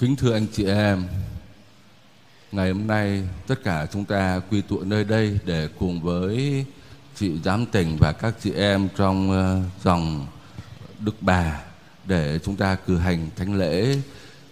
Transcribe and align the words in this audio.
Kính 0.00 0.16
thưa 0.16 0.32
anh 0.32 0.46
chị 0.52 0.64
em, 0.64 1.04
ngày 2.52 2.72
hôm 2.72 2.86
nay 2.86 3.22
tất 3.46 3.54
cả 3.64 3.86
chúng 3.92 4.04
ta 4.04 4.40
quy 4.50 4.60
tụ 4.60 4.82
nơi 4.82 5.04
đây 5.04 5.38
để 5.44 5.68
cùng 5.78 6.02
với 6.02 6.64
chị 7.16 7.38
giám 7.44 7.66
tỉnh 7.66 7.96
và 7.96 8.12
các 8.12 8.34
chị 8.42 8.52
em 8.52 8.88
trong 8.96 9.30
ờ, 9.30 9.60
dòng 9.84 10.26
Đức 11.00 11.14
Bà 11.20 11.60
để 12.04 12.38
chúng 12.44 12.56
ta 12.56 12.74
cử 12.74 12.98
hành 12.98 13.30
thánh 13.36 13.54
lễ 13.54 13.96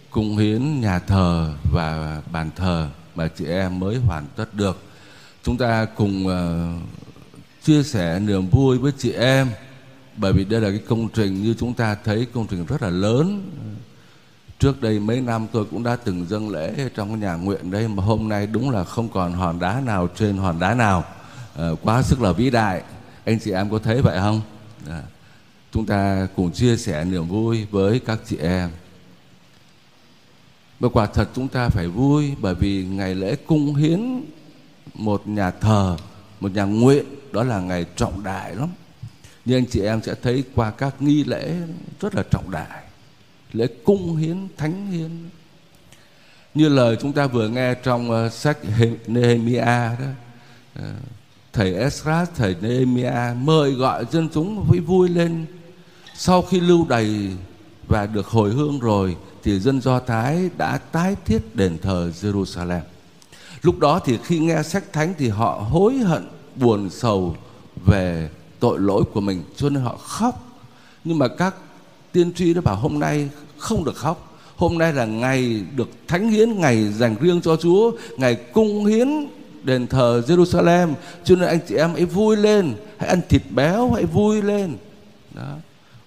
cung 0.09 0.37
hiến 0.37 0.81
nhà 0.81 0.99
thờ 0.99 1.53
và 1.73 2.21
bàn 2.31 2.49
thờ 2.55 2.89
mà 3.15 3.27
chị 3.27 3.45
em 3.45 3.79
mới 3.79 3.95
hoàn 3.95 4.25
tất 4.35 4.53
được. 4.53 4.83
Chúng 5.43 5.57
ta 5.57 5.85
cùng 5.85 6.27
ờ, 6.27 6.73
chia 7.63 7.83
sẻ 7.83 8.19
niềm 8.19 8.49
vui 8.49 8.77
với 8.77 8.91
chị 8.97 9.11
em 9.11 9.47
bởi 10.17 10.33
vì 10.33 10.45
đây 10.45 10.61
là 10.61 10.69
cái 10.69 10.81
công 10.87 11.09
trình 11.09 11.43
như 11.43 11.53
chúng 11.59 11.73
ta 11.73 11.95
thấy 12.03 12.27
công 12.33 12.47
trình 12.47 12.65
rất 12.65 12.81
là 12.81 12.89
lớn 12.89 13.51
trước 14.59 14.81
đây 14.81 14.99
mấy 14.99 15.21
năm 15.21 15.47
tôi 15.51 15.65
cũng 15.65 15.83
đã 15.83 15.95
từng 15.95 16.25
dâng 16.29 16.49
lễ 16.49 16.89
trong 16.95 17.19
nhà 17.19 17.33
nguyện 17.33 17.71
đây 17.71 17.87
mà 17.87 18.03
hôm 18.03 18.29
nay 18.29 18.47
đúng 18.47 18.69
là 18.69 18.83
không 18.83 19.09
còn 19.09 19.33
hòn 19.33 19.59
đá 19.59 19.81
nào 19.85 20.07
trên 20.15 20.37
hòn 20.37 20.59
đá 20.59 20.73
nào. 20.73 21.03
À, 21.55 21.69
quá 21.81 22.03
sức 22.03 22.21
là 22.21 22.31
vĩ 22.31 22.49
đại. 22.49 22.83
Anh 23.25 23.39
chị 23.39 23.51
em 23.51 23.69
có 23.69 23.79
thấy 23.79 24.01
vậy 24.01 24.17
không? 24.19 24.41
À, 24.89 25.01
chúng 25.71 25.85
ta 25.85 26.27
cùng 26.35 26.51
chia 26.51 26.77
sẻ 26.77 27.05
niềm 27.05 27.27
vui 27.27 27.67
với 27.71 27.99
các 27.99 28.19
chị 28.25 28.37
em. 28.37 28.69
Và 30.79 30.89
quả 30.89 31.05
thật 31.05 31.29
chúng 31.35 31.47
ta 31.47 31.69
phải 31.69 31.87
vui 31.87 32.35
bởi 32.41 32.55
vì 32.55 32.85
ngày 32.85 33.15
lễ 33.15 33.35
cung 33.35 33.75
hiến 33.75 34.23
một 34.93 35.27
nhà 35.27 35.51
thờ 35.51 35.97
một 36.39 36.51
nhà 36.51 36.63
nguyện 36.63 37.05
đó 37.31 37.43
là 37.43 37.59
ngày 37.59 37.85
trọng 37.95 38.23
đại 38.23 38.55
lắm. 38.55 38.69
Nhưng 39.45 39.57
anh 39.57 39.65
chị 39.65 39.81
em 39.81 40.01
sẽ 40.01 40.15
thấy 40.23 40.43
qua 40.55 40.71
các 40.71 41.01
nghi 41.01 41.23
lễ 41.23 41.53
rất 41.99 42.15
là 42.15 42.23
trọng 42.31 42.51
đại 42.51 42.83
lễ 43.53 43.67
cung 43.83 44.15
hiến 44.15 44.47
thánh 44.57 44.91
hiến 44.91 45.09
như 46.53 46.69
lời 46.69 46.97
chúng 47.01 47.13
ta 47.13 47.27
vừa 47.27 47.47
nghe 47.47 47.73
trong 47.73 48.25
uh, 48.25 48.33
sách 48.33 48.57
Nehemiah 49.07 49.99
đó 49.99 50.07
uh, 50.79 50.85
thầy 51.53 51.73
Ezra 51.73 52.25
thầy 52.35 52.55
Nehemiah 52.61 53.37
mời 53.37 53.71
gọi 53.71 54.05
dân 54.11 54.29
chúng 54.33 54.65
phải 54.69 54.79
vui 54.79 55.09
lên 55.09 55.45
sau 56.15 56.41
khi 56.41 56.59
lưu 56.59 56.85
đày 56.89 57.37
và 57.87 58.05
được 58.05 58.27
hồi 58.27 58.49
hương 58.49 58.79
rồi 58.79 59.17
thì 59.43 59.59
dân 59.59 59.81
Do 59.81 59.99
Thái 59.99 60.49
đã 60.57 60.77
tái 60.77 61.15
thiết 61.25 61.55
đền 61.55 61.77
thờ 61.81 62.11
Jerusalem. 62.21 62.81
Lúc 63.61 63.79
đó 63.79 63.99
thì 64.05 64.17
khi 64.23 64.39
nghe 64.39 64.63
sách 64.63 64.93
thánh 64.93 65.13
thì 65.17 65.29
họ 65.29 65.67
hối 65.69 65.97
hận, 65.97 66.27
buồn 66.55 66.89
sầu 66.89 67.35
về 67.85 68.29
tội 68.59 68.79
lỗi 68.79 69.03
của 69.13 69.21
mình 69.21 69.43
cho 69.55 69.69
nên 69.69 69.83
họ 69.83 69.97
khóc. 69.97 70.61
Nhưng 71.03 71.19
mà 71.19 71.27
các 71.27 71.55
tiên 72.11 72.33
tri 72.33 72.53
đã 72.53 72.61
bảo 72.61 72.75
hôm 72.75 72.99
nay 72.99 73.29
không 73.57 73.85
được 73.85 73.95
khóc. 73.95 74.39
Hôm 74.55 74.77
nay 74.77 74.93
là 74.93 75.05
ngày 75.05 75.63
được 75.75 75.89
thánh 76.07 76.29
hiến, 76.29 76.59
ngày 76.59 76.93
dành 76.93 77.15
riêng 77.19 77.41
cho 77.41 77.57
chúa, 77.57 77.91
ngày 78.17 78.35
cung 78.53 78.85
hiến 78.85 79.07
đền 79.63 79.87
thờ 79.87 80.21
jerusalem. 80.27 80.93
Cho 81.23 81.35
nên 81.35 81.47
anh 81.47 81.59
chị 81.67 81.75
em 81.75 81.93
hãy 81.93 82.05
vui 82.05 82.37
lên, 82.37 82.75
hãy 82.97 83.09
ăn 83.09 83.21
thịt 83.29 83.41
béo, 83.49 83.91
hãy 83.91 84.05
vui 84.05 84.41
lên. 84.41 84.77
Đó. 85.35 85.55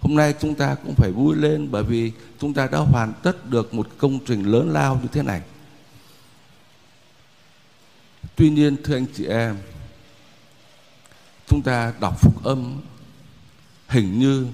Hôm 0.00 0.14
nay 0.14 0.34
chúng 0.41 0.55
ta 0.55 0.75
cũng 0.75 0.95
phải 0.95 1.11
vui 1.11 1.36
lên 1.36 1.69
bởi 1.70 1.83
vì 1.83 2.12
chúng 2.41 2.55
ta 2.55 2.69
đã 2.73 2.78
hoàn 2.78 3.12
tất 3.23 3.50
được 3.50 3.75
một 3.75 3.89
công 3.98 4.19
trình 4.27 4.42
lớn 4.42 4.70
lao 4.73 5.00
như 5.03 5.08
thế 5.12 5.23
này. 5.23 5.41
Tuy 8.36 8.50
nhiên, 8.50 8.77
thưa 8.84 8.97
anh 8.97 9.06
chị 9.14 9.27
em, 9.27 9.56
chúng 11.48 11.62
ta 11.62 11.92
đọc 12.00 12.20
phúc 12.20 12.45
âm 12.45 12.80
hình 13.89 14.19
như 14.19 14.47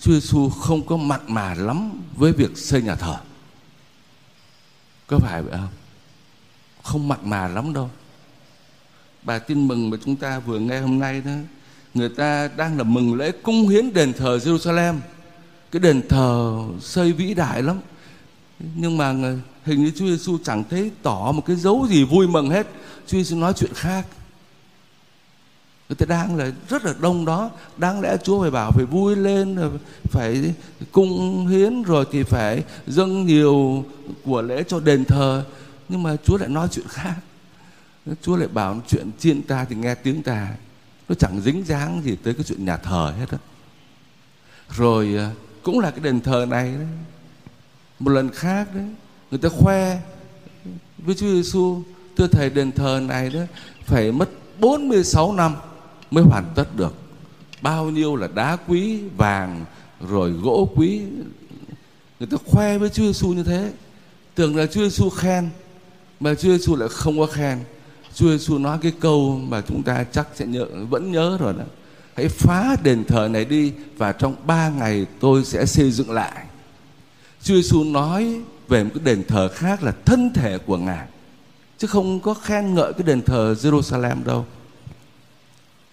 Chúa 0.00 0.12
Giêsu 0.12 0.48
không 0.48 0.86
có 0.86 0.96
mặn 0.96 1.20
mà 1.26 1.54
lắm 1.54 1.92
với 2.16 2.32
việc 2.32 2.58
xây 2.58 2.82
nhà 2.82 2.94
thờ. 2.94 3.16
Có 5.06 5.18
phải 5.18 5.42
vậy 5.42 5.52
không? 5.52 5.68
Không 6.82 7.08
mặn 7.08 7.18
mà 7.22 7.48
lắm 7.48 7.72
đâu. 7.72 7.90
Bài 9.22 9.40
tin 9.40 9.68
mừng 9.68 9.90
mà 9.90 9.96
chúng 10.04 10.16
ta 10.16 10.38
vừa 10.38 10.58
nghe 10.58 10.80
hôm 10.80 10.98
nay 10.98 11.20
đó, 11.20 11.30
người 11.94 12.08
ta 12.08 12.48
đang 12.56 12.78
là 12.78 12.84
mừng 12.84 13.14
lễ 13.14 13.32
cung 13.42 13.68
hiến 13.68 13.92
đền 13.92 14.12
thờ 14.12 14.38
Jerusalem. 14.44 14.94
Cái 15.70 15.80
đền 15.80 16.08
thờ 16.08 16.62
xây 16.80 17.12
vĩ 17.12 17.34
đại 17.34 17.62
lắm. 17.62 17.80
Nhưng 18.74 18.96
mà 18.96 19.12
hình 19.64 19.84
như 19.84 19.92
Chúa 19.96 20.06
Giêsu 20.06 20.38
chẳng 20.44 20.64
thấy 20.70 20.90
tỏ 21.02 21.32
một 21.32 21.42
cái 21.46 21.56
dấu 21.56 21.86
gì 21.88 22.04
vui 22.04 22.28
mừng 22.28 22.50
hết. 22.50 22.66
Chúa 23.06 23.18
Giêsu 23.18 23.36
nói 23.36 23.52
chuyện 23.56 23.72
khác 23.74 24.06
người 25.88 25.96
ta 25.96 26.06
đang 26.06 26.36
là 26.36 26.50
rất 26.68 26.84
là 26.84 26.94
đông 27.00 27.24
đó. 27.24 27.50
Đáng 27.76 28.00
lẽ 28.00 28.16
chúa 28.24 28.42
phải 28.42 28.50
bảo 28.50 28.72
phải 28.72 28.84
vui 28.84 29.16
lên 29.16 29.56
phải 30.02 30.54
cung 30.92 31.46
hiến, 31.46 31.82
rồi 31.82 32.04
thì 32.12 32.22
phải 32.22 32.64
dâng 32.86 33.26
nhiều 33.26 33.84
của 34.24 34.42
lễ 34.42 34.62
cho 34.68 34.80
đền 34.80 35.04
thờ. 35.04 35.44
Nhưng 35.88 36.02
mà 36.02 36.16
chúa 36.24 36.36
lại 36.38 36.48
nói 36.48 36.68
chuyện 36.70 36.86
khác. 36.88 37.14
Chúa 38.22 38.36
lại 38.36 38.48
bảo 38.48 38.80
chuyện 38.88 39.10
chiên 39.18 39.42
ta 39.42 39.64
thì 39.64 39.76
nghe 39.76 39.94
tiếng 39.94 40.22
ta. 40.22 40.48
Nó 41.08 41.14
chẳng 41.14 41.40
dính 41.40 41.64
dáng 41.66 42.02
gì 42.04 42.16
tới 42.16 42.34
cái 42.34 42.44
chuyện 42.44 42.64
nhà 42.64 42.76
thờ 42.76 43.12
hết 43.18 43.30
á. 43.30 43.38
Rồi 44.76 45.14
à, 45.18 45.30
cũng 45.62 45.80
là 45.80 45.90
cái 45.90 46.00
đền 46.00 46.20
thờ 46.20 46.46
này 46.48 46.72
đấy. 46.78 46.86
Một 47.98 48.10
lần 48.10 48.30
khác 48.30 48.74
đấy, 48.74 48.84
người 49.30 49.40
ta 49.40 49.48
khoe 49.48 49.98
với 50.98 51.14
Chúa 51.14 51.26
Giêsu 51.26 51.82
thưa 52.16 52.26
thầy, 52.26 52.50
đền 52.50 52.72
thờ 52.72 53.00
này 53.02 53.30
đó 53.30 53.40
phải 53.84 54.12
mất 54.12 54.28
46 54.58 55.32
năm 55.32 55.56
mới 56.10 56.24
hoàn 56.24 56.44
tất 56.54 56.76
được. 56.76 56.94
Bao 57.62 57.90
nhiêu 57.90 58.16
là 58.16 58.28
đá 58.34 58.56
quý, 58.68 59.00
vàng, 59.16 59.64
rồi 60.08 60.30
gỗ 60.30 60.68
quý. 60.76 61.00
Người 62.20 62.28
ta 62.30 62.36
khoe 62.46 62.78
với 62.78 62.88
Chúa 62.88 63.02
Giêsu 63.02 63.28
như 63.28 63.42
thế. 63.42 63.72
Tưởng 64.34 64.56
là 64.56 64.66
Chúa 64.66 64.80
Giêsu 64.80 65.10
khen, 65.10 65.48
mà 66.20 66.34
Chúa 66.34 66.48
Giêsu 66.48 66.76
lại 66.76 66.88
không 66.88 67.18
có 67.18 67.26
khen. 67.26 67.58
Chúa 68.14 68.30
Giêsu 68.30 68.58
nói 68.58 68.78
cái 68.82 68.92
câu 69.00 69.40
mà 69.48 69.60
chúng 69.68 69.82
ta 69.82 70.04
chắc 70.04 70.28
sẽ 70.34 70.46
nhớ, 70.46 70.66
vẫn 70.90 71.12
nhớ 71.12 71.36
rồi 71.40 71.52
đó. 71.58 71.64
Hãy 72.16 72.28
phá 72.28 72.76
đền 72.82 73.04
thờ 73.04 73.28
này 73.30 73.44
đi 73.44 73.72
và 73.96 74.12
trong 74.12 74.36
ba 74.46 74.68
ngày 74.68 75.06
tôi 75.20 75.44
sẽ 75.44 75.66
xây 75.66 75.90
dựng 75.90 76.10
lại. 76.10 76.44
Chúa 77.42 77.54
Giêsu 77.54 77.84
nói 77.84 78.40
về 78.68 78.84
một 78.84 78.90
cái 78.94 79.04
đền 79.04 79.24
thờ 79.28 79.48
khác 79.54 79.82
là 79.82 79.92
thân 80.04 80.32
thể 80.34 80.58
của 80.58 80.76
ngài, 80.76 81.06
chứ 81.78 81.86
không 81.86 82.20
có 82.20 82.34
khen 82.34 82.74
ngợi 82.74 82.92
cái 82.92 83.02
đền 83.02 83.22
thờ 83.22 83.54
Jerusalem 83.60 84.24
đâu 84.24 84.46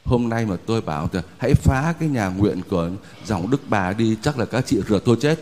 hôm 0.06 0.30
nay 0.30 0.46
mà 0.46 0.56
tôi 0.66 0.81
bảo 0.81 1.09
thì 1.14 1.19
hãy 1.38 1.53
phá 1.53 1.94
cái 2.00 2.09
nhà 2.09 2.28
nguyện 2.28 2.62
của 2.69 2.90
dòng 3.25 3.50
đức 3.50 3.62
bà 3.69 3.94
đi, 3.94 4.18
chắc 4.22 4.40
là 4.40 4.46
các 4.46 4.66
chị 4.68 4.81
rửa 4.90 5.00
tôi 5.00 5.18
chết. 5.22 5.40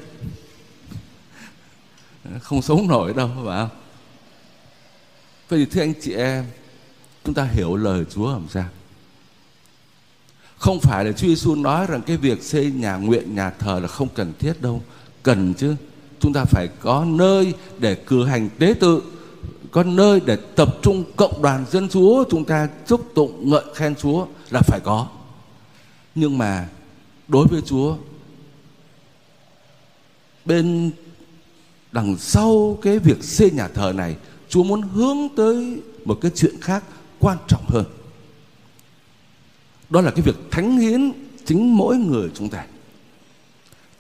Không 2.42 2.62
sống 2.62 2.88
nổi 2.88 3.14
đâu 3.14 3.30
phải 3.46 3.60
không 3.60 3.70
vậy 5.50 5.60
thì 5.60 5.66
thưa 5.66 5.82
anh 5.82 5.94
chị 6.02 6.14
em, 6.14 6.46
chúng 7.26 7.34
ta 7.34 7.44
hiểu 7.44 7.76
lời 7.76 8.06
Chúa 8.10 8.32
làm 8.32 8.48
sao? 8.50 8.66
Không 10.58 10.80
phải 10.80 11.06
là 11.06 11.12
Chúa 11.12 11.28
Giêsu 11.28 11.56
nói 11.56 11.86
rằng 11.88 12.02
cái 12.02 12.18
việc 12.18 12.44
xây 12.44 12.72
nhà 12.72 12.96
nguyện, 12.96 13.36
nhà 13.36 13.50
thờ 13.50 13.80
là 13.80 13.88
không 13.88 14.08
cần 14.16 14.34
thiết 14.40 14.62
đâu. 14.62 14.82
Cần 15.24 15.54
chứ. 15.54 15.76
Chúng 16.20 16.34
ta 16.34 16.46
phải 16.46 16.68
có 16.68 17.06
nơi 17.06 17.54
để 17.80 17.96
cử 17.96 18.26
hành 18.26 18.50
tế 18.60 18.74
tự, 18.80 19.02
có 19.72 19.84
nơi 19.84 20.20
để 20.26 20.38
tập 20.56 20.76
trung 20.82 21.04
cộng 21.16 21.42
đoàn 21.42 21.66
dân 21.72 21.90
Chúa. 21.90 22.24
Chúng 22.30 22.46
ta 22.46 22.68
chúc 22.88 23.12
tụng, 23.16 23.50
ngợi 23.50 23.64
khen 23.76 23.96
Chúa 23.96 24.26
là 24.52 24.62
phải 24.62 24.80
có. 24.80 25.08
Nhưng 26.16 26.38
mà 26.38 26.68
đối 27.28 27.48
với 27.48 27.62
Chúa, 27.62 27.96
bên 30.46 30.92
đằng 31.92 32.18
sau 32.18 32.78
cái 32.82 33.00
việc 33.00 33.24
xây 33.24 33.52
nhà 33.52 33.68
thờ 33.68 33.94
này, 33.96 34.16
Chúa 34.50 34.64
muốn 34.64 34.82
hướng 34.82 35.18
tới 35.36 35.82
một 36.06 36.18
cái 36.22 36.32
chuyện 36.36 36.56
khác 36.62 36.84
quan 37.20 37.38
trọng 37.48 37.66
hơn. 37.68 37.86
Đó 39.90 40.02
là 40.02 40.12
cái 40.12 40.22
việc 40.22 40.36
thánh 40.52 40.78
hiến 40.78 41.12
chính 41.46 41.78
mỗi 41.78 41.98
người 41.98 42.30
chúng 42.34 42.50
ta. 42.50 42.66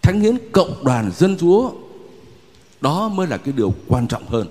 Thánh 0.01 0.19
hiến 0.19 0.38
cộng 0.51 0.83
đoàn 0.83 1.12
dân 1.18 1.38
Chúa, 1.39 1.71
đó 2.81 3.09
mới 3.09 3.27
là 3.27 3.38
cái 3.38 3.54
điều 3.57 3.74
quan 3.88 4.07
trọng 4.07 4.27
hơn. 4.27 4.47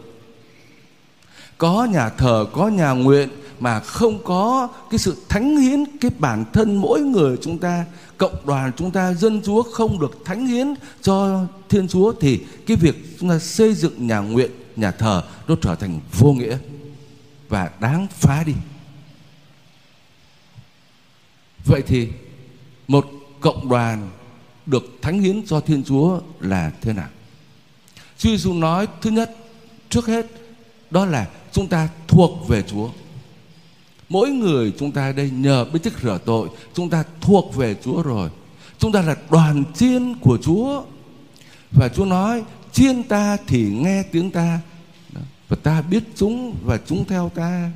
Có 1.59 1.89
nhà 1.93 2.09
thờ, 2.09 2.47
có 2.53 2.69
nhà 2.69 2.91
nguyện 2.91 3.29
mà 3.61 3.81
không 3.81 4.25
có 4.25 4.69
cái 4.91 4.99
sự 4.99 5.17
thánh 5.29 5.57
hiến, 5.57 5.85
cái 6.01 6.11
bản 6.19 6.45
thân 6.53 6.77
mỗi 6.77 7.01
người 7.01 7.37
chúng 7.43 7.59
ta, 7.59 7.85
cộng 8.19 8.47
đoàn 8.47 8.73
chúng 8.77 8.91
ta, 8.91 9.15
dân 9.15 9.43
chúa 9.43 9.63
không 9.63 10.01
được 10.01 10.19
thánh 10.25 10.47
hiến 10.47 10.75
cho 11.03 11.47
thiên 11.69 11.89
chúa, 11.89 12.13
thì 12.21 12.41
cái 12.67 12.77
việc 12.77 13.17
chúng 13.21 13.29
ta 13.29 13.39
xây 13.39 13.75
dựng 13.75 14.07
nhà 14.07 14.19
nguyện, 14.19 14.51
nhà 14.77 14.91
thờ 14.91 15.23
nó 15.49 15.55
trở 15.63 15.75
thành 15.75 16.01
vô 16.13 16.33
nghĩa 16.33 16.59
và 17.49 17.71
đáng 17.81 18.07
phá 18.11 18.43
đi 18.47 18.55
vậy 21.65 21.83
thì 21.87 22.09
một 22.89 23.07
cộng 23.41 23.69
đoàn 23.69 24.11
được 24.67 24.83
thánh 25.03 25.21
hiến 25.21 25.47
cho 25.47 25.61
thiên 25.61 25.85
chúa 25.85 26.21
là 26.41 26.73
thế 26.81 26.93
nào 26.93 27.09
Chúa 28.21 28.31
Giêsu 28.31 28.53
nói, 28.53 28.87
thứ 29.01 29.11
nhất, 29.11 29.37
trước 29.89 30.07
hết, 30.07 30.27
đó 30.91 31.05
là 31.07 31.27
chúng 31.53 31.69
ta 31.69 31.89
thuộc 32.09 32.49
về 32.49 32.63
Chúa. 32.63 32.89
Mỗi 34.11 34.31
người 34.31 34.73
chúng 34.79 34.93
ta 34.93 35.13
đây 35.13 35.31
nhờ 35.31 35.65
bí 35.73 35.79
tích 35.79 35.93
rửa 36.03 36.19
tội, 36.25 36.49
chúng 36.75 36.91
ta 36.91 37.05
thuộc 37.21 37.55
về 37.55 37.77
Chúa 37.85 38.03
rồi. 38.03 38.31
Chúng 38.79 38.93
ta 38.93 39.03
là 39.03 39.17
đoàn 39.31 39.65
chiên 39.75 40.15
của 40.21 40.39
Chúa. 40.43 40.83
Và 41.71 41.89
Chúa 41.89 42.05
nói 42.05 42.43
chiên 42.73 43.03
ta 43.03 43.37
thì 43.47 43.69
nghe 43.71 44.03
tiếng 44.03 44.31
ta. 44.31 44.61
Và 45.49 45.57
ta 45.63 45.83
biết 45.83 46.03
chúng 46.17 46.57
và 46.65 46.79
chúng 46.87 47.05
theo 47.05 47.31
ta. 47.35 47.71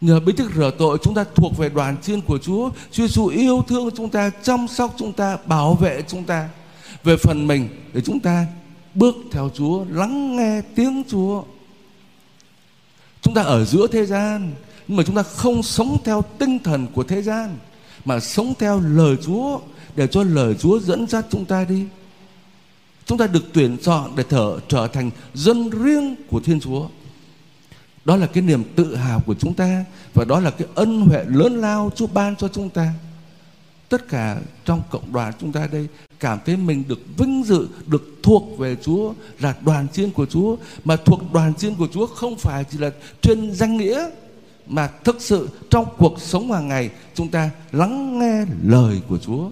Nhờ 0.00 0.20
bí 0.20 0.32
tích 0.36 0.46
rửa 0.54 0.70
tội 0.78 0.98
chúng 1.02 1.14
ta 1.14 1.24
thuộc 1.34 1.56
về 1.56 1.68
đoàn 1.68 1.96
chiên 2.02 2.20
của 2.20 2.38
Chúa. 2.38 2.70
Chúa 2.90 3.06
Giêsu 3.06 3.26
yêu 3.26 3.64
thương 3.68 3.90
chúng 3.96 4.08
ta 4.08 4.30
chăm 4.42 4.68
sóc 4.68 4.94
chúng 4.98 5.12
ta 5.12 5.38
bảo 5.46 5.74
vệ 5.74 6.02
chúng 6.08 6.24
ta. 6.24 6.48
Về 7.04 7.16
phần 7.16 7.46
mình 7.46 7.68
để 7.92 8.00
chúng 8.00 8.20
ta 8.20 8.46
bước 8.94 9.16
theo 9.32 9.50
Chúa 9.54 9.84
lắng 9.90 10.36
nghe 10.36 10.60
tiếng 10.74 11.02
Chúa. 11.10 11.42
Chúng 13.22 13.34
ta 13.34 13.42
ở 13.42 13.64
giữa 13.64 13.86
thế 13.86 14.06
gian 14.06 14.52
nhưng 14.88 14.96
mà 14.96 15.02
chúng 15.02 15.16
ta 15.16 15.22
không 15.22 15.62
sống 15.62 15.96
theo 16.04 16.24
tinh 16.38 16.58
thần 16.58 16.86
của 16.94 17.02
thế 17.02 17.22
gian, 17.22 17.58
mà 18.04 18.20
sống 18.20 18.54
theo 18.58 18.80
lời 18.80 19.16
Chúa, 19.24 19.60
để 19.96 20.06
cho 20.06 20.22
lời 20.22 20.54
Chúa 20.58 20.80
dẫn 20.80 21.06
dắt 21.06 21.26
chúng 21.30 21.44
ta 21.44 21.64
đi. 21.64 21.84
Chúng 23.06 23.18
ta 23.18 23.26
được 23.26 23.44
tuyển 23.52 23.78
chọn 23.78 24.10
để 24.16 24.24
thở, 24.28 24.58
trở 24.68 24.86
thành 24.86 25.10
dân 25.34 25.70
riêng 25.70 26.16
của 26.28 26.40
Thiên 26.40 26.60
Chúa. 26.60 26.88
Đó 28.04 28.16
là 28.16 28.26
cái 28.26 28.42
niềm 28.42 28.64
tự 28.76 28.96
hào 28.96 29.20
của 29.20 29.34
chúng 29.34 29.54
ta, 29.54 29.84
và 30.14 30.24
đó 30.24 30.40
là 30.40 30.50
cái 30.50 30.68
ân 30.74 31.00
huệ 31.00 31.24
lớn 31.28 31.60
lao 31.60 31.92
Chúa 31.96 32.06
ban 32.06 32.36
cho 32.36 32.48
chúng 32.48 32.70
ta. 32.70 32.92
Tất 33.88 34.08
cả 34.08 34.38
trong 34.64 34.82
cộng 34.90 35.12
đoàn 35.12 35.32
chúng 35.40 35.52
ta 35.52 35.68
đây 35.72 35.86
cảm 36.20 36.38
thấy 36.46 36.56
mình 36.56 36.84
được 36.88 37.00
vinh 37.18 37.42
dự, 37.44 37.68
được 37.86 38.02
thuộc 38.22 38.58
về 38.58 38.76
Chúa, 38.82 39.12
là 39.40 39.54
đoàn 39.60 39.86
chiên 39.88 40.10
của 40.10 40.26
Chúa. 40.26 40.56
Mà 40.84 40.96
thuộc 40.96 41.32
đoàn 41.32 41.54
chiên 41.54 41.74
của 41.74 41.88
Chúa 41.92 42.06
không 42.06 42.36
phải 42.38 42.64
chỉ 42.64 42.78
là 42.78 42.90
trên 43.22 43.52
danh 43.52 43.76
nghĩa 43.76 44.10
mà 44.66 44.88
thực 45.04 45.20
sự 45.20 45.48
trong 45.70 45.86
cuộc 45.98 46.20
sống 46.20 46.52
hàng 46.52 46.68
ngày 46.68 46.90
chúng 47.14 47.28
ta 47.28 47.50
lắng 47.72 48.18
nghe 48.18 48.44
lời 48.64 49.00
của 49.08 49.18
Chúa. 49.18 49.50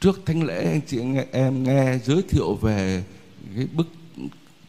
Trước 0.00 0.20
thánh 0.26 0.42
lễ 0.42 0.64
anh 0.64 0.80
chị 0.86 1.02
nghe, 1.02 1.24
em 1.32 1.62
nghe 1.62 1.98
giới 2.04 2.22
thiệu 2.28 2.54
về 2.54 3.04
cái 3.56 3.66
bức 3.72 3.86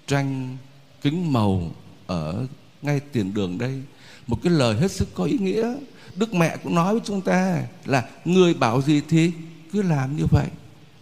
tranh 0.08 0.58
kính 1.02 1.34
màu 1.34 1.72
ở 2.08 2.46
ngay 2.82 3.00
tiền 3.00 3.34
đường 3.34 3.58
đây. 3.58 3.82
Một 4.28 4.38
cái 4.44 4.54
lời 4.54 4.76
hết 4.76 4.92
sức 4.92 5.08
có 5.16 5.24
ý 5.24 5.38
nghĩa. 5.38 5.74
Đức 6.16 6.34
mẹ 6.34 6.58
cũng 6.64 6.76
nói 6.76 6.94
với 6.94 7.02
chúng 7.06 7.22
ta 7.22 7.64
là 7.86 8.10
người 8.26 8.54
bảo 8.54 8.82
gì 8.82 9.02
thì 9.10 9.32
cứ 9.72 9.82
làm 9.82 10.18
như 10.18 10.26
vậy. 10.26 10.48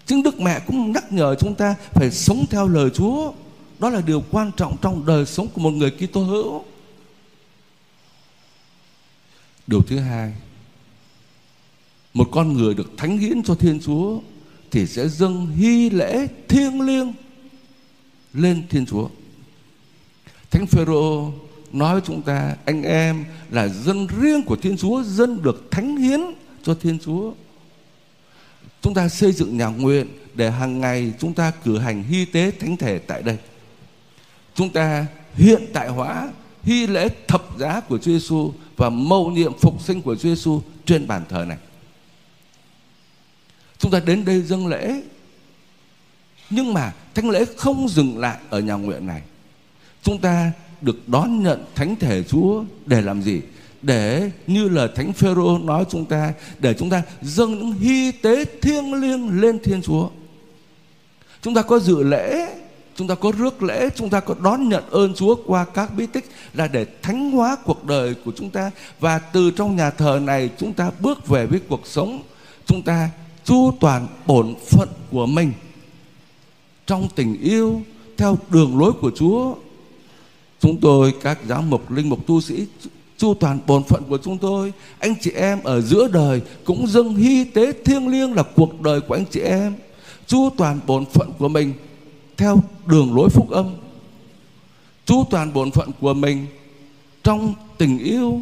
Chính 0.06 0.24
đức 0.24 0.42
mẹ 0.42 0.60
cũng 0.68 0.92
nhắc 0.92 1.12
nhở 1.12 1.36
chúng 1.36 1.56
ta 1.56 1.76
phải 1.94 2.12
sống 2.12 2.46
theo 2.50 2.68
lời 2.68 2.90
chúa. 2.90 3.34
Đó 3.80 3.90
là 3.90 4.02
điều 4.02 4.24
quan 4.32 4.52
trọng 4.58 4.78
trong 4.82 5.06
đời 5.06 5.26
sống 5.26 5.48
của 5.54 5.62
một 5.62 5.70
người 5.72 5.92
Kitô 5.92 6.24
hữu 6.24 6.64
điều 9.70 9.82
thứ 9.82 10.00
hai 10.00 10.34
một 12.14 12.30
con 12.32 12.54
người 12.54 12.74
được 12.74 12.92
thánh 12.98 13.18
hiến 13.18 13.44
cho 13.44 13.56
Thiên 13.56 13.80
Chúa 13.80 14.20
thì 14.72 14.88
sẽ 14.88 15.08
dâng 15.08 15.48
hy 15.48 15.90
lễ 15.90 16.28
thiêng 16.48 16.82
liêng 16.82 17.14
lên 18.34 18.64
Thiên 18.70 18.86
Chúa. 18.86 19.10
Thánh 20.52 20.66
Phêrô 20.66 21.34
nói 21.72 21.94
với 21.94 22.02
chúng 22.06 22.22
ta 22.22 22.56
anh 22.66 22.84
em 22.84 23.26
là 23.50 23.68
dân 23.68 24.08
riêng 24.08 24.44
của 24.44 24.56
Thiên 24.56 24.78
Chúa, 24.78 25.04
dân 25.04 25.42
được 25.42 25.68
thánh 25.72 25.98
hiến 25.98 26.22
cho 26.64 26.76
Thiên 26.76 27.00
Chúa. 27.06 27.34
Chúng 28.82 28.94
ta 28.94 29.10
xây 29.10 29.32
dựng 29.32 29.58
nhà 29.58 29.68
nguyện 29.68 30.08
để 30.34 30.52
hàng 30.52 30.82
ngày 30.82 31.14
chúng 31.20 31.34
ta 31.34 31.52
cử 31.64 31.78
hành 31.78 32.04
hy 32.04 32.26
tế 32.26 32.52
thánh 32.60 32.78
thể 32.78 33.00
tại 33.00 33.24
đây. 33.24 33.38
Chúng 34.56 34.70
ta 34.70 35.06
hiện 35.36 35.66
tại 35.74 35.90
hóa 35.90 36.32
hy 36.70 36.88
lễ 36.88 37.10
thập 37.28 37.58
giá 37.60 37.80
của 37.80 37.98
Chúa 37.98 38.12
Giêsu 38.12 38.54
và 38.78 38.90
mầu 38.90 39.32
nhiệm 39.32 39.58
phục 39.58 39.82
sinh 39.82 40.02
của 40.02 40.16
Chúa 40.16 40.30
Giêsu 40.30 40.62
trên 40.86 41.08
bàn 41.08 41.24
thờ 41.30 41.46
này. 41.48 41.58
Chúng 43.78 43.92
ta 43.92 44.00
đến 44.00 44.26
đây 44.26 44.42
dâng 44.42 44.68
lễ 44.68 45.02
Nhưng 46.50 46.74
mà 46.74 46.94
thánh 47.16 47.30
lễ 47.30 47.46
không 47.58 47.90
dừng 47.90 48.18
lại 48.18 48.38
ở 48.50 48.60
nhà 48.60 48.74
nguyện 48.74 49.08
này 49.08 49.22
Chúng 50.04 50.18
ta 50.18 50.52
được 50.82 51.10
đón 51.10 51.44
nhận 51.44 51.66
thánh 51.76 51.96
thể 51.96 52.24
Chúa 52.24 52.64
để 52.86 53.02
làm 53.02 53.22
gì? 53.22 53.42
Để 53.82 54.32
như 54.48 54.70
là 54.70 54.88
Thánh 54.96 55.14
Phêrô 55.14 55.58
nói 55.58 55.86
chúng 55.90 56.06
ta, 56.06 56.34
Để 56.60 56.74
chúng 56.74 56.90
ta 56.90 57.02
dâng 57.22 57.60
những 57.60 57.72
hy 57.72 58.12
tế 58.12 58.46
thiêng 58.62 58.94
liêng 58.94 59.42
lên 59.42 59.60
Thiên 59.64 59.82
Chúa 59.82 60.10
Chúng 61.42 61.54
ta 61.54 61.62
có 61.62 61.80
dự 61.80 62.04
lễ 62.04 62.59
Chúng 63.00 63.08
ta 63.08 63.16
có 63.16 63.32
rước 63.38 63.64
lễ, 63.64 63.90
Chúng 63.96 64.10
ta 64.10 64.20
có 64.20 64.36
đón 64.44 64.70
nhận 64.70 64.84
ơn 64.90 65.14
Chúa 65.14 65.36
qua 65.46 65.66
các 65.66 65.96
bí 65.98 66.06
tích 66.06 66.30
Là 66.54 66.68
để 66.68 66.86
thánh 67.02 67.32
hóa 67.32 67.58
cuộc 67.66 67.86
đời 67.86 68.16
của 68.26 68.32
chúng 68.36 68.50
ta 68.50 68.72
Và 69.00 69.20
từ 69.20 69.52
trong 69.52 69.76
nhà 69.76 69.90
thờ 69.90 70.20
này, 70.24 70.50
Chúng 70.58 70.74
ta 70.74 70.92
bước 71.00 71.28
về 71.28 71.46
với 71.46 71.60
cuộc 71.70 71.88
sống 71.88 72.22
Chúng 72.66 72.82
ta 72.82 73.10
chu 73.46 73.72
toàn 73.80 74.08
bổn 74.26 74.56
phận 74.70 74.90
của 75.12 75.26
mình 75.26 75.52
trong 76.90 77.08
tình 77.16 77.42
yêu, 77.42 77.82
theo 78.18 78.38
đường 78.50 78.80
lối 78.80 78.92
của 78.92 79.12
Chúa. 79.16 79.56
Chúng 80.60 80.78
tôi, 80.82 81.14
các 81.22 81.40
giáo 81.48 81.62
mục, 81.62 81.92
linh 81.92 82.10
mục, 82.10 82.28
tu 82.28 82.42
sĩ, 82.42 82.66
chu 83.18 83.34
toàn 83.34 83.60
bổn 83.68 83.84
phận 83.84 84.04
của 84.04 84.18
chúng 84.18 84.38
tôi. 84.38 84.74
Anh 85.00 85.16
chị 85.22 85.32
em 85.32 85.60
ở 85.64 85.82
giữa 85.82 86.08
đời 86.08 86.42
cũng 86.66 86.88
dâng 86.88 87.16
hy 87.16 87.44
tế 87.44 87.74
thiêng 87.86 88.08
liêng 88.08 88.34
là 88.34 88.44
cuộc 88.56 88.82
đời 88.82 89.02
của 89.02 89.14
anh 89.14 89.26
chị 89.32 89.40
em. 89.40 89.76
Chu 90.28 90.50
toàn 90.58 90.80
bổn 90.88 91.06
phận 91.06 91.32
của 91.40 91.48
mình 91.48 91.74
theo 92.40 92.64
đường 92.86 93.16
lối 93.16 93.30
phúc 93.30 93.50
âm. 93.50 93.76
chú 95.06 95.24
toàn 95.30 95.54
bổn 95.54 95.72
phận 95.72 95.92
của 96.00 96.14
mình 96.14 96.46
trong 97.24 97.54
tình 97.78 98.00
yêu. 98.00 98.42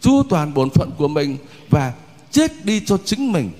chú 0.00 0.22
toàn 0.28 0.54
bổn 0.54 0.70
phận 0.70 0.90
của 0.98 1.08
mình 1.08 1.36
và 1.70 1.92
chết 2.30 2.64
đi 2.64 2.82
cho 2.86 2.98
chính 3.04 3.32
mình, 3.32 3.50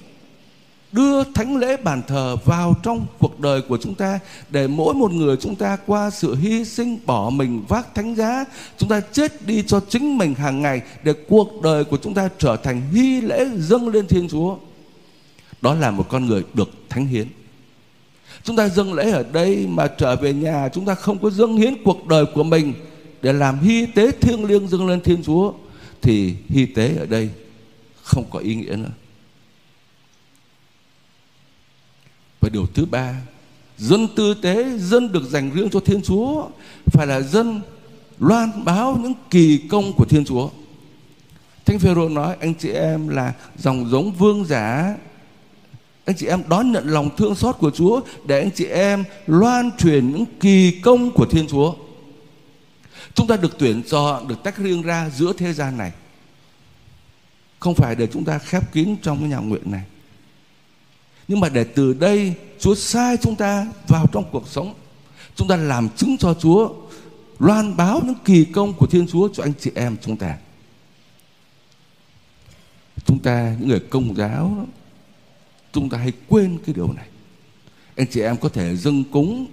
đưa 0.92 1.24
thánh 1.24 1.56
lễ 1.56 1.76
bàn 1.76 2.02
thờ 2.06 2.36
vào 2.44 2.74
trong 2.82 3.06
cuộc 3.18 3.40
đời 3.40 3.62
của 3.62 3.78
chúng 3.78 3.94
ta, 3.94 4.18
để 4.50 4.66
mỗi 4.66 4.94
một 4.94 5.12
người 5.12 5.36
chúng 5.36 5.54
ta 5.54 5.76
qua 5.86 6.10
sự 6.10 6.34
hy 6.34 6.64
sinh 6.64 6.98
bỏ 7.06 7.30
mình 7.30 7.64
vác 7.68 7.94
thánh 7.94 8.14
giá, 8.14 8.44
chúng 8.78 8.88
ta 8.88 9.00
chết 9.00 9.46
đi 9.46 9.62
cho 9.66 9.80
chính 9.88 10.18
mình 10.18 10.34
hàng 10.34 10.62
ngày, 10.62 10.80
để 11.02 11.12
cuộc 11.28 11.62
đời 11.62 11.84
của 11.84 11.96
chúng 12.02 12.14
ta 12.14 12.28
trở 12.38 12.56
thành 12.56 12.82
hy 12.92 13.20
lễ 13.20 13.46
dâng 13.56 13.88
lên 13.88 14.06
thiên 14.06 14.28
chúa 14.28 14.56
đó 15.62 15.74
là 15.74 15.90
một 15.90 16.06
con 16.08 16.26
người 16.26 16.44
được 16.54 16.70
thánh 16.88 17.06
hiến 17.06 17.26
chúng 18.46 18.56
ta 18.56 18.68
dâng 18.68 18.94
lễ 18.94 19.10
ở 19.10 19.24
đây 19.32 19.66
mà 19.68 19.86
trở 19.86 20.16
về 20.16 20.32
nhà 20.32 20.68
chúng 20.68 20.84
ta 20.84 20.94
không 20.94 21.18
có 21.18 21.30
dâng 21.30 21.56
hiến 21.56 21.74
cuộc 21.84 22.06
đời 22.06 22.24
của 22.34 22.42
mình 22.42 22.74
để 23.22 23.32
làm 23.32 23.58
hy 23.58 23.86
tế 23.86 24.10
thiêng 24.20 24.44
liêng 24.44 24.68
dâng 24.68 24.88
lên 24.88 25.00
thiên 25.00 25.22
chúa 25.22 25.52
thì 26.02 26.34
hy 26.48 26.66
tế 26.66 26.96
ở 26.96 27.06
đây 27.06 27.30
không 28.02 28.24
có 28.30 28.38
ý 28.38 28.54
nghĩa 28.54 28.76
nữa 28.76 28.90
Và 32.40 32.50
điều 32.52 32.66
thứ 32.74 32.84
ba, 32.84 33.14
dân 33.78 34.08
tư 34.16 34.34
tế, 34.34 34.78
dân 34.78 35.12
được 35.12 35.24
dành 35.30 35.50
riêng 35.54 35.70
cho 35.70 35.80
Thiên 35.80 36.02
Chúa 36.02 36.48
phải 36.86 37.06
là 37.06 37.20
dân 37.20 37.60
loan 38.18 38.64
báo 38.64 38.98
những 39.02 39.14
kỳ 39.30 39.58
công 39.70 39.92
của 39.92 40.04
Thiên 40.04 40.24
Chúa. 40.24 40.50
Thánh 41.64 41.78
Phêrô 41.78 42.08
nói 42.08 42.36
anh 42.40 42.54
chị 42.54 42.70
em 42.70 43.08
là 43.08 43.32
dòng 43.56 43.90
giống 43.90 44.12
vương 44.12 44.44
giả 44.44 44.96
anh 46.06 46.16
chị 46.16 46.26
em 46.26 46.42
đón 46.48 46.72
nhận 46.72 46.88
lòng 46.88 47.16
thương 47.16 47.34
xót 47.34 47.56
của 47.58 47.70
Chúa 47.70 48.00
để 48.24 48.40
anh 48.40 48.50
chị 48.50 48.64
em 48.64 49.04
loan 49.26 49.70
truyền 49.78 50.12
những 50.12 50.24
kỳ 50.40 50.80
công 50.80 51.10
của 51.10 51.26
Thiên 51.26 51.46
Chúa. 51.48 51.74
Chúng 53.14 53.26
ta 53.26 53.36
được 53.36 53.58
tuyển 53.58 53.82
chọn, 53.82 54.28
được 54.28 54.42
tách 54.42 54.58
riêng 54.58 54.82
ra 54.82 55.10
giữa 55.16 55.32
thế 55.32 55.52
gian 55.52 55.78
này. 55.78 55.92
Không 57.58 57.74
phải 57.74 57.94
để 57.94 58.06
chúng 58.06 58.24
ta 58.24 58.38
khép 58.38 58.72
kín 58.72 58.96
trong 59.02 59.18
cái 59.18 59.28
nhà 59.28 59.36
nguyện 59.36 59.70
này 59.70 59.82
nhưng 61.28 61.40
mà 61.40 61.48
để 61.48 61.64
từ 61.64 61.94
đây 61.94 62.34
Chúa 62.58 62.74
sai 62.74 63.16
chúng 63.16 63.36
ta 63.36 63.66
vào 63.88 64.06
trong 64.12 64.24
cuộc 64.32 64.48
sống 64.48 64.74
chúng 65.34 65.48
ta 65.48 65.56
làm 65.56 65.88
chứng 65.88 66.16
cho 66.18 66.34
Chúa 66.34 66.74
loan 67.38 67.76
báo 67.76 68.00
những 68.04 68.14
kỳ 68.24 68.44
công 68.44 68.72
của 68.72 68.86
Thiên 68.86 69.06
Chúa 69.08 69.28
cho 69.32 69.42
anh 69.42 69.52
chị 69.60 69.70
em 69.74 69.96
chúng 70.02 70.16
ta 70.16 70.36
chúng 73.04 73.18
ta 73.18 73.54
những 73.58 73.68
người 73.68 73.80
công 73.80 74.16
giáo 74.16 74.66
chúng 75.76 75.88
ta 75.88 75.98
hay 75.98 76.12
quên 76.28 76.58
cái 76.66 76.74
điều 76.74 76.92
này. 76.92 77.06
Anh 77.96 78.06
chị 78.10 78.20
em 78.20 78.36
có 78.36 78.48
thể 78.48 78.76
dâng 78.76 79.04
cúng 79.04 79.46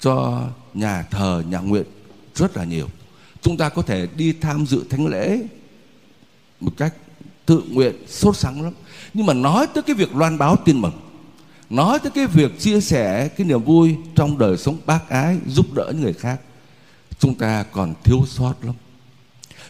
cho 0.00 0.44
nhà 0.74 1.02
thờ, 1.02 1.42
nhà 1.48 1.58
nguyện 1.58 1.84
rất 2.34 2.56
là 2.56 2.64
nhiều. 2.64 2.86
Chúng 3.42 3.56
ta 3.56 3.68
có 3.68 3.82
thể 3.82 4.08
đi 4.16 4.32
tham 4.32 4.66
dự 4.66 4.84
thánh 4.90 5.06
lễ 5.06 5.40
một 6.60 6.72
cách 6.76 6.94
tự 7.46 7.62
nguyện, 7.70 7.94
sốt 8.08 8.36
sắng 8.36 8.62
lắm. 8.62 8.72
Nhưng 9.14 9.26
mà 9.26 9.34
nói 9.34 9.66
tới 9.74 9.82
cái 9.82 9.96
việc 9.96 10.14
loan 10.14 10.38
báo 10.38 10.56
tin 10.64 10.80
mừng, 10.80 11.00
nói 11.70 11.98
tới 11.98 12.10
cái 12.10 12.26
việc 12.26 12.58
chia 12.58 12.80
sẻ 12.80 13.28
cái 13.28 13.46
niềm 13.46 13.64
vui 13.64 13.96
trong 14.14 14.38
đời 14.38 14.56
sống 14.56 14.78
bác 14.86 15.08
ái, 15.08 15.38
giúp 15.46 15.74
đỡ 15.74 15.86
những 15.92 16.02
người 16.02 16.12
khác, 16.12 16.40
chúng 17.18 17.34
ta 17.34 17.62
còn 17.72 17.94
thiếu 18.04 18.24
sót 18.28 18.54
lắm 18.62 18.74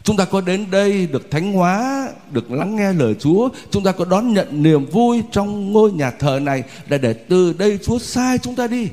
chúng 0.02 0.16
ta 0.16 0.24
có 0.24 0.40
đến 0.40 0.70
đây 0.70 1.06
được 1.06 1.30
thánh 1.30 1.52
hóa 1.52 2.08
được 2.30 2.50
lắng 2.50 2.76
nghe 2.76 2.92
lời 2.92 3.14
chúa. 3.18 3.48
Chúng 3.70 3.84
ta 3.84 3.92
có 3.92 4.04
đón 4.04 4.32
nhận 4.32 4.62
niềm 4.62 4.86
vui 4.86 5.22
trong 5.32 5.72
ngôi 5.72 5.92
nhà 5.92 6.10
thờ 6.10 6.40
này 6.42 6.62
là 6.88 6.98
để 6.98 7.12
từ 7.12 7.52
đây 7.52 7.78
chúa 7.82 7.98
sai 7.98 8.38
chúng 8.38 8.54
ta 8.54 8.66
đi. 8.66 8.88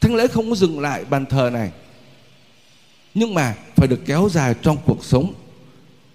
Thánh 0.00 0.14
lễ 0.14 0.26
không 0.26 0.50
có 0.50 0.56
dừng 0.56 0.80
lại 0.80 1.04
bàn 1.10 1.26
thờ 1.26 1.50
này 1.52 1.70
nhưng 3.14 3.34
mà 3.34 3.54
phải 3.76 3.88
được 3.88 4.00
kéo 4.06 4.28
dài 4.32 4.54
trong 4.62 4.76
cuộc 4.86 5.04
sống. 5.04 5.34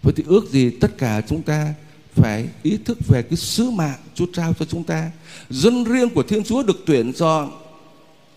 Với 0.03 0.13
thì 0.13 0.23
ước 0.27 0.49
gì 0.49 0.69
tất 0.69 0.97
cả 0.97 1.21
chúng 1.27 1.41
ta 1.41 1.73
phải 2.13 2.47
ý 2.63 2.77
thức 2.85 2.97
về 3.07 3.21
cái 3.21 3.37
sứ 3.37 3.69
mạng 3.69 3.97
Chúa 4.15 4.25
trao 4.33 4.53
cho 4.53 4.65
chúng 4.65 4.83
ta. 4.83 5.11
Dân 5.49 5.83
riêng 5.83 6.09
của 6.09 6.23
Thiên 6.23 6.43
Chúa 6.43 6.63
được 6.63 6.83
tuyển 6.85 7.13
chọn 7.13 7.51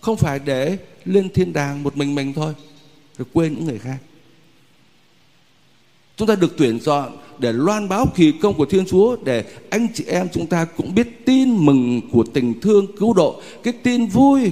không 0.00 0.16
phải 0.16 0.38
để 0.38 0.78
lên 1.04 1.28
thiên 1.34 1.52
đàng 1.52 1.82
một 1.82 1.96
mình 1.96 2.14
mình 2.14 2.32
thôi, 2.32 2.54
rồi 3.18 3.26
quên 3.32 3.54
những 3.54 3.64
người 3.64 3.78
khác. 3.78 3.98
Chúng 6.16 6.28
ta 6.28 6.34
được 6.34 6.54
tuyển 6.56 6.80
chọn 6.80 7.16
để 7.38 7.52
loan 7.52 7.88
báo 7.88 8.06
kỳ 8.14 8.32
công 8.32 8.54
của 8.54 8.64
Thiên 8.64 8.86
Chúa 8.86 9.16
để 9.24 9.44
anh 9.70 9.88
chị 9.94 10.04
em 10.04 10.28
chúng 10.32 10.46
ta 10.46 10.64
cũng 10.64 10.94
biết 10.94 11.26
tin 11.26 11.66
mừng 11.66 12.00
của 12.12 12.24
tình 12.34 12.60
thương 12.60 12.96
cứu 12.96 13.14
độ, 13.14 13.40
cái 13.62 13.74
tin 13.82 14.06
vui 14.06 14.50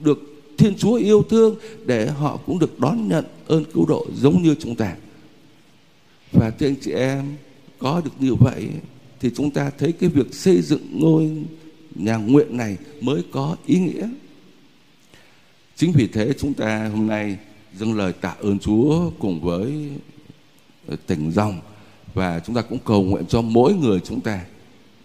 được 0.00 0.18
Thiên 0.58 0.74
Chúa 0.78 0.94
yêu 0.94 1.22
thương 1.22 1.56
để 1.86 2.06
họ 2.06 2.36
cũng 2.46 2.58
được 2.58 2.80
đón 2.80 3.08
nhận 3.08 3.24
ơn 3.46 3.64
cứu 3.64 3.86
độ 3.86 4.06
giống 4.14 4.42
như 4.42 4.54
chúng 4.60 4.76
ta. 4.76 4.96
Và 6.32 6.50
thưa 6.50 6.66
anh 6.66 6.74
chị 6.80 6.92
em, 6.92 7.36
có 7.78 8.00
được 8.04 8.10
như 8.20 8.34
vậy 8.34 8.68
thì 9.20 9.30
chúng 9.36 9.50
ta 9.50 9.70
thấy 9.78 9.92
cái 9.92 10.10
việc 10.10 10.34
xây 10.34 10.62
dựng 10.62 10.86
ngôi 10.92 11.30
nhà 11.94 12.16
nguyện 12.16 12.56
này 12.56 12.76
mới 13.00 13.22
có 13.32 13.56
ý 13.66 13.78
nghĩa. 13.78 14.08
Chính 15.76 15.92
vì 15.92 16.06
thế 16.06 16.32
chúng 16.38 16.54
ta 16.54 16.88
hôm 16.88 17.06
nay 17.06 17.38
dâng 17.78 17.96
lời 17.96 18.12
tạ 18.12 18.34
ơn 18.40 18.58
Chúa 18.58 19.10
cùng 19.18 19.40
với 19.40 19.90
ờ, 20.88 20.96
tỉnh 21.06 21.30
dòng 21.30 21.60
và 22.14 22.40
chúng 22.46 22.56
ta 22.56 22.62
cũng 22.62 22.78
cầu 22.84 23.02
nguyện 23.02 23.26
cho 23.28 23.42
mỗi 23.42 23.74
người 23.74 24.00
chúng 24.00 24.20
ta 24.20 24.44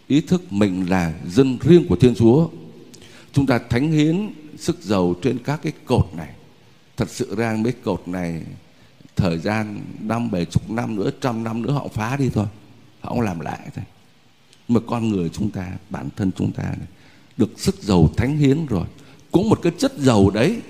ý 0.08 0.22
thức 0.22 0.54
mình 0.54 0.90
là 0.90 1.14
dân 1.28 1.58
riêng 1.62 1.88
của 1.90 1.96
Thiên 1.96 2.16
Chúa. 2.16 2.50
Chúng 3.34 3.46
ta 3.46 3.60
thánh 3.70 3.92
hiến 3.92 4.30
sức 4.58 4.82
dầu 4.82 5.16
trên 5.22 5.38
các 5.44 5.60
cái 5.64 5.74
cột 5.86 6.10
này. 6.18 6.30
Thật 6.98 7.10
sự 7.10 7.36
ra 7.36 7.58
mấy 7.60 7.74
cột 7.84 8.08
này 8.08 8.42
thời 9.16 9.38
gian 9.38 9.82
năm 10.00 10.32
bảy 10.32 10.46
chục 10.46 10.72
năm 10.72 10.96
nữa, 10.96 11.10
trăm 11.22 11.44
năm 11.44 11.62
nữa 11.62 11.72
họ 11.72 11.88
phá 11.88 12.18
đi 12.18 12.30
thôi. 12.30 12.46
Họ 13.02 13.10
không 13.10 13.22
làm 13.22 13.40
lại 13.40 13.60
thôi. 13.76 13.86
Mà 14.68 14.80
con 14.88 15.10
người 15.10 15.30
chúng 15.30 15.50
ta, 15.50 15.72
bản 15.90 16.10
thân 16.16 16.32
chúng 16.38 16.52
ta 16.52 16.64
này, 16.64 16.88
được 17.38 17.50
sức 17.58 17.84
dầu 17.84 18.10
thánh 18.18 18.38
hiến 18.38 18.66
rồi. 18.66 18.86
Cũng 19.32 19.50
một 19.50 19.60
cái 19.62 19.74
chất 19.78 19.94
dầu 19.98 20.30
đấy 20.30 20.62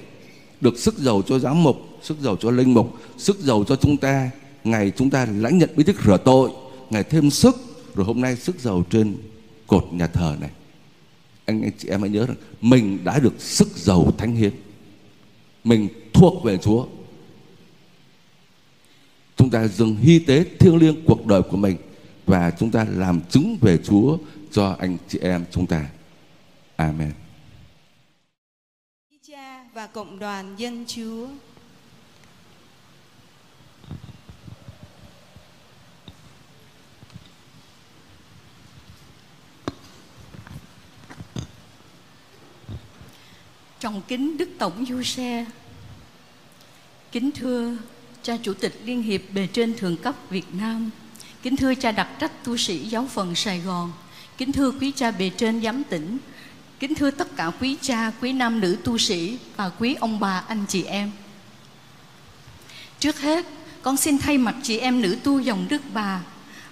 được 0.64 0.78
sức 0.80 0.98
dầu 0.98 1.22
cho 1.22 1.40
giám 1.40 1.64
mục, 1.64 1.78
sức 2.02 2.18
dầu 2.22 2.36
cho 2.36 2.52
linh 2.52 2.74
mục, 2.74 2.98
sức 3.18 3.40
dầu 3.40 3.64
cho 3.64 3.76
chúng 3.76 3.98
ta 3.98 4.32
ngày 4.64 4.92
chúng 4.96 5.10
ta 5.10 5.26
lãnh 5.26 5.58
nhận 5.58 5.70
bí 5.76 5.84
tích 5.84 5.96
rửa 6.06 6.18
tội 6.18 6.52
ngày 6.90 7.04
thêm 7.04 7.30
sức 7.30 7.56
rồi 7.96 8.06
hôm 8.06 8.22
nay 8.22 8.36
sức 8.36 8.60
dầu 8.60 8.84
trên 8.90 9.16
cột 9.68 9.88
nhà 9.92 10.08
thờ 10.08 10.36
này 10.40 10.50
anh 11.46 11.62
anh 11.62 11.72
chị 11.78 11.90
em 11.90 12.02
hãy 12.02 12.10
nhớ 12.10 12.26
rằng 12.26 12.38
mình 12.62 13.04
đã 13.04 13.20
được 13.20 13.34
sức 13.42 13.68
dầu 13.76 14.12
thánh 14.18 14.36
hiến 14.36 14.52
mình 15.64 15.88
thuộc 16.14 16.44
về 16.44 16.58
Chúa 16.58 16.86
chúng 19.38 19.50
ta 19.50 19.68
dừng 19.68 19.96
hy 19.96 20.20
tế 20.20 20.46
thiêng 20.60 20.76
liêng 20.76 21.06
cuộc 21.06 21.26
đời 21.26 21.42
của 21.42 21.58
mình 21.58 21.78
và 22.26 22.52
chúng 22.60 22.72
ta 22.72 22.86
làm 22.90 23.22
chứng 23.30 23.58
về 23.62 23.78
Chúa 23.78 24.18
cho 24.52 24.76
anh 24.80 24.98
chị 25.08 25.20
em 25.22 25.46
chúng 25.52 25.66
ta. 25.66 25.86
Amen. 26.76 27.23
Và 29.74 29.88
cộng 29.88 30.20
đoàn 30.20 30.56
dân 30.58 30.86
Chúa. 30.88 31.28
Trọng 43.80 44.02
kính 44.08 44.38
Đức 44.38 44.50
Tổng 44.60 44.86
Du 44.90 45.04
Xe 45.04 45.46
Kính 47.12 47.32
thưa 47.32 47.78
cha 48.24 48.38
Chủ 48.44 48.54
tịch 48.54 48.82
Liên 48.86 49.04
hiệp 49.04 49.22
Bề 49.34 49.48
trên 49.48 49.78
Thượng 49.78 49.98
cấp 49.98 50.16
Việt 50.30 50.46
Nam, 50.54 50.90
Kính 51.44 51.56
thưa 51.56 51.76
cha 51.76 51.92
đặc 51.92 52.10
trách 52.20 52.44
tu 52.44 52.58
sĩ 52.58 52.80
giáo 52.80 53.08
phận 53.08 53.36
Sài 53.36 53.60
Gòn, 53.60 53.92
Kính 54.38 54.52
thưa 54.52 54.72
quý 54.72 54.92
cha 54.96 55.12
Bề 55.12 55.30
trên 55.30 55.62
giám 55.62 55.84
tỉnh 55.84 56.18
Kính 56.84 56.96
thưa 56.96 57.12
tất 57.12 57.36
cả 57.36 57.52
quý 57.62 57.78
cha, 57.82 58.12
quý 58.22 58.34
nam 58.34 58.60
nữ 58.60 58.78
tu 58.84 58.98
sĩ 58.98 59.38
Và 59.56 59.72
quý 59.80 59.96
ông 60.00 60.20
bà, 60.20 60.44
anh 60.48 60.66
chị 60.68 60.84
em 60.84 61.12
Trước 63.00 63.20
hết, 63.20 63.46
con 63.82 63.98
xin 63.98 64.18
thay 64.18 64.38
mặt 64.38 64.56
chị 64.64 64.78
em 64.78 65.02
nữ 65.02 65.18
tu 65.24 65.40
dòng 65.40 65.66
Đức 65.70 65.82
Bà 65.94 66.22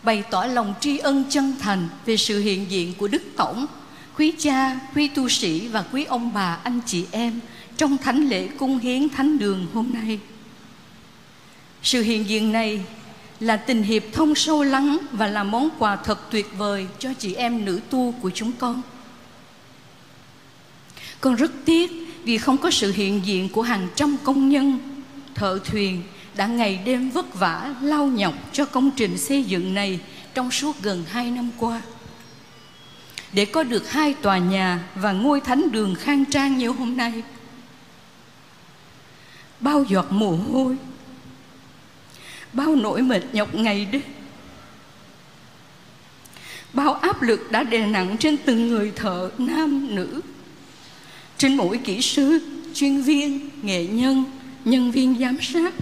Bày 0.04 0.24
tỏ 0.32 0.46
lòng 0.46 0.74
tri 0.80 0.98
ân 0.98 1.24
chân 1.30 1.56
thành 1.60 1.88
Về 2.06 2.18
sự 2.18 2.40
hiện 2.42 2.72
diện 2.72 2.94
của 2.98 3.08
Đức 3.08 3.22
Tổng 3.38 3.66
quý 4.18 4.34
cha, 4.40 4.80
quý 4.96 5.08
tu 5.08 5.30
sĩ 5.30 5.68
và 5.68 5.86
quý 5.92 6.04
ông 6.04 6.34
bà, 6.34 6.58
anh 6.64 6.80
chị 6.86 7.06
em 7.12 7.40
trong 7.78 7.98
thánh 7.98 8.30
lễ 8.30 8.48
cung 8.48 8.80
hiến 8.80 9.10
thánh 9.10 9.38
đường 9.38 9.68
hôm 9.74 9.90
nay. 9.94 10.20
Sự 11.84 12.02
hiện 12.02 12.30
diện 12.30 12.52
này 12.52 12.82
là 13.40 13.58
tình 13.58 13.84
hiệp 13.84 14.04
thông 14.14 14.36
sâu 14.36 14.64
lắng 14.64 14.98
và 15.12 15.28
là 15.28 15.44
món 15.44 15.70
quà 15.80 15.96
thật 15.96 16.32
tuyệt 16.32 16.48
vời 16.58 16.88
cho 17.00 17.14
chị 17.20 17.34
em 17.34 17.66
nữ 17.66 17.80
tu 17.90 18.14
của 18.22 18.30
chúng 18.30 18.52
con. 18.52 18.82
Con 21.22 21.36
rất 21.36 21.52
tiếc 21.66 21.92
vì 22.24 22.38
không 22.38 22.58
có 22.58 22.72
sự 22.72 22.92
hiện 22.92 23.26
diện 23.26 23.50
của 23.50 23.62
hàng 23.62 23.88
trăm 23.96 24.18
công 24.24 24.50
nhân, 24.50 24.80
thợ 25.36 25.60
thuyền 25.66 26.04
đã 26.36 26.48
ngày 26.48 26.80
đêm 26.86 27.10
vất 27.10 27.34
vả 27.40 27.76
lao 27.82 28.06
nhọc 28.08 28.34
cho 28.54 28.66
công 28.66 28.92
trình 28.96 29.18
xây 29.18 29.44
dựng 29.44 29.74
này 29.74 30.00
trong 30.34 30.52
suốt 30.52 30.82
gần 30.82 31.06
hai 31.10 31.32
năm 31.32 31.50
qua 31.58 31.82
để 33.34 33.46
có 33.46 33.64
được 33.64 33.92
hai 33.92 34.14
tòa 34.14 34.38
nhà 34.38 34.84
và 34.96 35.12
ngôi 35.12 35.42
thánh 35.42 35.72
đường 35.72 35.96
khang 35.96 36.26
trang 36.26 36.58
như 36.58 36.70
hôm 36.70 36.98
nay. 36.98 37.24
Bao 39.60 39.84
giọt 39.84 40.12
mồ 40.12 40.36
hôi, 40.36 40.78
bao 42.54 42.76
nỗi 42.76 43.02
mệt 43.02 43.22
nhọc 43.34 43.56
ngày 43.56 43.86
đêm, 43.86 44.02
bao 46.74 46.94
áp 46.94 47.22
lực 47.22 47.52
đã 47.52 47.64
đè 47.64 47.88
nặng 47.88 48.18
trên 48.20 48.38
từng 48.46 48.68
người 48.68 48.92
thợ 48.96 49.30
nam 49.38 49.96
nữ, 49.96 50.22
trên 51.42 51.58
mỗi 51.58 51.78
kỹ 51.78 52.02
sư, 52.02 52.40
chuyên 52.74 53.02
viên, 53.02 53.50
nghệ 53.62 53.88
nhân, 53.88 54.24
nhân 54.66 54.92
viên 54.92 55.20
giám 55.20 55.38
sát. 55.42 55.74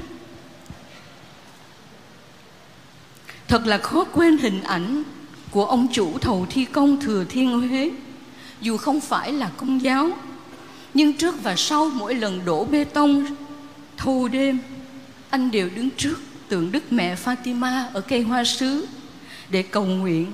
Thật 3.48 3.66
là 3.66 3.78
khó 3.78 4.04
quên 4.04 4.38
hình 4.38 4.64
ảnh 4.64 5.04
của 5.52 5.66
ông 5.66 5.88
chủ 5.94 6.18
thầu 6.18 6.46
thi 6.50 6.66
công 6.66 7.02
Thừa 7.02 7.26
Thiên 7.30 7.70
Huế 7.70 7.92
dù 8.62 8.78
không 8.78 9.00
phải 9.02 9.34
là 9.34 9.52
công 9.58 9.82
giáo 9.82 10.10
nhưng 10.94 11.14
trước 11.14 11.44
và 11.44 11.56
sau 11.56 11.90
mỗi 11.94 12.16
lần 12.16 12.46
đổ 12.46 12.66
bê 12.66 12.84
tông 12.84 13.26
thâu 13.98 14.28
đêm 14.28 14.60
anh 15.30 15.52
đều 15.52 15.70
đứng 15.76 15.90
trước 15.98 16.20
tượng 16.48 16.72
Đức 16.72 16.92
Mẹ 16.92 17.16
Fatima 17.16 17.84
ở 17.94 18.02
cây 18.02 18.22
hoa 18.22 18.44
sứ 18.44 18.88
để 19.50 19.64
cầu 19.64 19.86
nguyện 19.86 20.32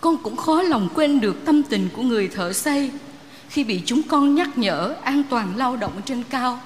con 0.00 0.16
cũng 0.22 0.36
khó 0.36 0.62
lòng 0.62 0.88
quên 0.94 1.20
được 1.20 1.44
tâm 1.44 1.62
tình 1.62 1.88
của 1.96 2.02
người 2.02 2.28
thợ 2.28 2.52
xây. 2.52 2.90
Khi 3.48 3.64
bị 3.64 3.82
chúng 3.86 4.02
con 4.02 4.34
nhắc 4.34 4.58
nhở 4.58 4.94
an 5.02 5.22
toàn 5.30 5.56
lao 5.56 5.76
động 5.76 6.00
trên 6.04 6.22
cao, 6.30 6.60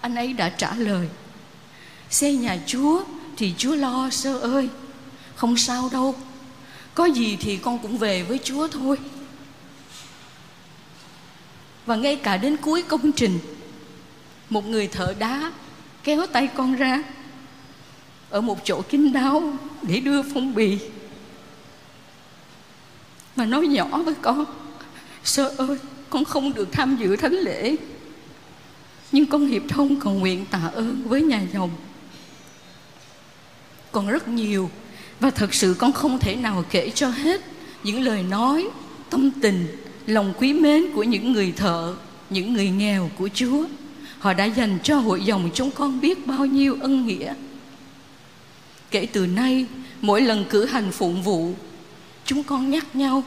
anh 0.00 0.14
ấy 0.14 0.32
đã 0.32 0.48
trả 0.48 0.74
lời 0.74 1.08
xây 2.10 2.36
nhà 2.36 2.58
chúa 2.66 3.02
thì 3.36 3.54
chúa 3.58 3.74
lo, 3.74 4.10
sơ 4.10 4.38
ơi. 4.38 4.68
Không 5.34 5.56
sao 5.56 5.88
đâu. 5.92 6.14
Có 6.94 7.04
gì 7.04 7.36
thì 7.40 7.56
con 7.56 7.78
cũng 7.78 7.98
về 7.98 8.22
với 8.22 8.38
chúa 8.44 8.68
thôi. 8.68 8.96
Và 11.86 11.96
ngay 11.96 12.16
cả 12.16 12.36
đến 12.36 12.56
cuối 12.56 12.82
công 12.82 13.12
trình, 13.12 13.38
một 14.50 14.66
người 14.66 14.86
thợ 14.86 15.14
đá 15.18 15.52
kéo 16.04 16.26
tay 16.26 16.48
con 16.56 16.74
ra 16.74 17.02
ở 18.30 18.40
một 18.40 18.58
chỗ 18.64 18.82
kín 18.82 19.12
đáo 19.12 19.42
để 19.82 20.00
đưa 20.00 20.22
phong 20.22 20.54
bì 20.54 20.78
mà 23.36 23.46
nói 23.46 23.66
nhỏ 23.66 24.02
với 24.02 24.14
con, 24.22 24.44
sơ 25.24 25.54
ơi, 25.58 25.78
con 26.10 26.24
không 26.24 26.52
được 26.54 26.72
tham 26.72 26.96
dự 27.00 27.16
thánh 27.16 27.32
lễ. 27.32 27.76
Nhưng 29.12 29.26
con 29.26 29.46
hiệp 29.46 29.62
thông 29.68 30.00
cầu 30.00 30.12
nguyện 30.12 30.46
tạ 30.50 30.70
ơn 30.74 31.02
với 31.04 31.22
nhà 31.22 31.42
dòng. 31.52 31.70
Còn 33.92 34.08
rất 34.08 34.28
nhiều, 34.28 34.70
và 35.20 35.30
thật 35.30 35.54
sự 35.54 35.76
con 35.78 35.92
không 35.92 36.18
thể 36.18 36.36
nào 36.36 36.64
kể 36.70 36.90
cho 36.90 37.08
hết 37.08 37.40
những 37.82 38.02
lời 38.02 38.22
nói, 38.22 38.68
tâm 39.10 39.30
tình, 39.42 39.66
lòng 40.06 40.34
quý 40.38 40.52
mến 40.52 40.92
của 40.94 41.02
những 41.02 41.32
người 41.32 41.52
thợ, 41.56 41.94
những 42.30 42.52
người 42.52 42.68
nghèo 42.68 43.10
của 43.18 43.28
chúa. 43.34 43.64
Họ 44.18 44.32
đã 44.32 44.44
dành 44.44 44.78
cho 44.82 44.96
hội 44.96 45.24
dòng 45.24 45.50
chúng 45.54 45.70
con 45.70 46.00
biết 46.00 46.26
bao 46.26 46.46
nhiêu 46.46 46.76
ân 46.80 47.06
nghĩa. 47.06 47.34
Kể 48.90 49.06
từ 49.12 49.26
nay, 49.26 49.66
mỗi 50.00 50.20
lần 50.20 50.44
cử 50.50 50.66
hành 50.66 50.92
phụng 50.92 51.22
vụ 51.22 51.54
chúng 52.30 52.42
con 52.42 52.70
nhắc 52.70 52.96
nhau 52.96 53.24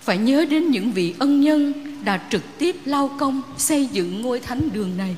phải 0.00 0.18
nhớ 0.18 0.44
đến 0.50 0.70
những 0.70 0.92
vị 0.92 1.14
ân 1.18 1.40
nhân 1.40 1.72
đã 2.04 2.20
trực 2.30 2.58
tiếp 2.58 2.76
lao 2.84 3.10
công 3.18 3.42
xây 3.58 3.86
dựng 3.92 4.22
ngôi 4.22 4.40
thánh 4.40 4.68
đường 4.72 4.96
này 4.96 5.16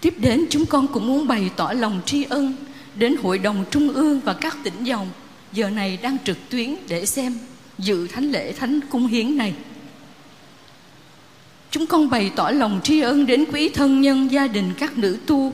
tiếp 0.00 0.14
đến 0.16 0.44
chúng 0.50 0.66
con 0.66 0.86
cũng 0.86 1.06
muốn 1.06 1.26
bày 1.26 1.50
tỏ 1.56 1.72
lòng 1.72 2.00
tri 2.06 2.24
ân 2.24 2.54
đến 2.94 3.16
Hội 3.22 3.38
đồng 3.38 3.64
Trung 3.70 3.92
ương 3.92 4.20
và 4.20 4.32
các 4.32 4.56
tỉnh 4.64 4.84
dòng 4.84 5.08
giờ 5.52 5.70
này 5.70 5.98
đang 6.02 6.16
trực 6.24 6.36
tuyến 6.48 6.76
để 6.88 7.06
xem 7.06 7.38
dự 7.78 8.06
thánh 8.06 8.30
lễ 8.30 8.52
thánh 8.52 8.80
cung 8.90 9.06
hiến 9.06 9.36
này. 9.36 9.54
Chúng 11.70 11.86
con 11.86 12.10
bày 12.10 12.30
tỏ 12.36 12.50
lòng 12.50 12.80
tri 12.84 13.00
ân 13.00 13.26
đến 13.26 13.44
quý 13.52 13.68
thân 13.68 14.00
nhân 14.00 14.30
gia 14.30 14.46
đình 14.46 14.72
các 14.78 14.98
nữ 14.98 15.18
tu, 15.26 15.52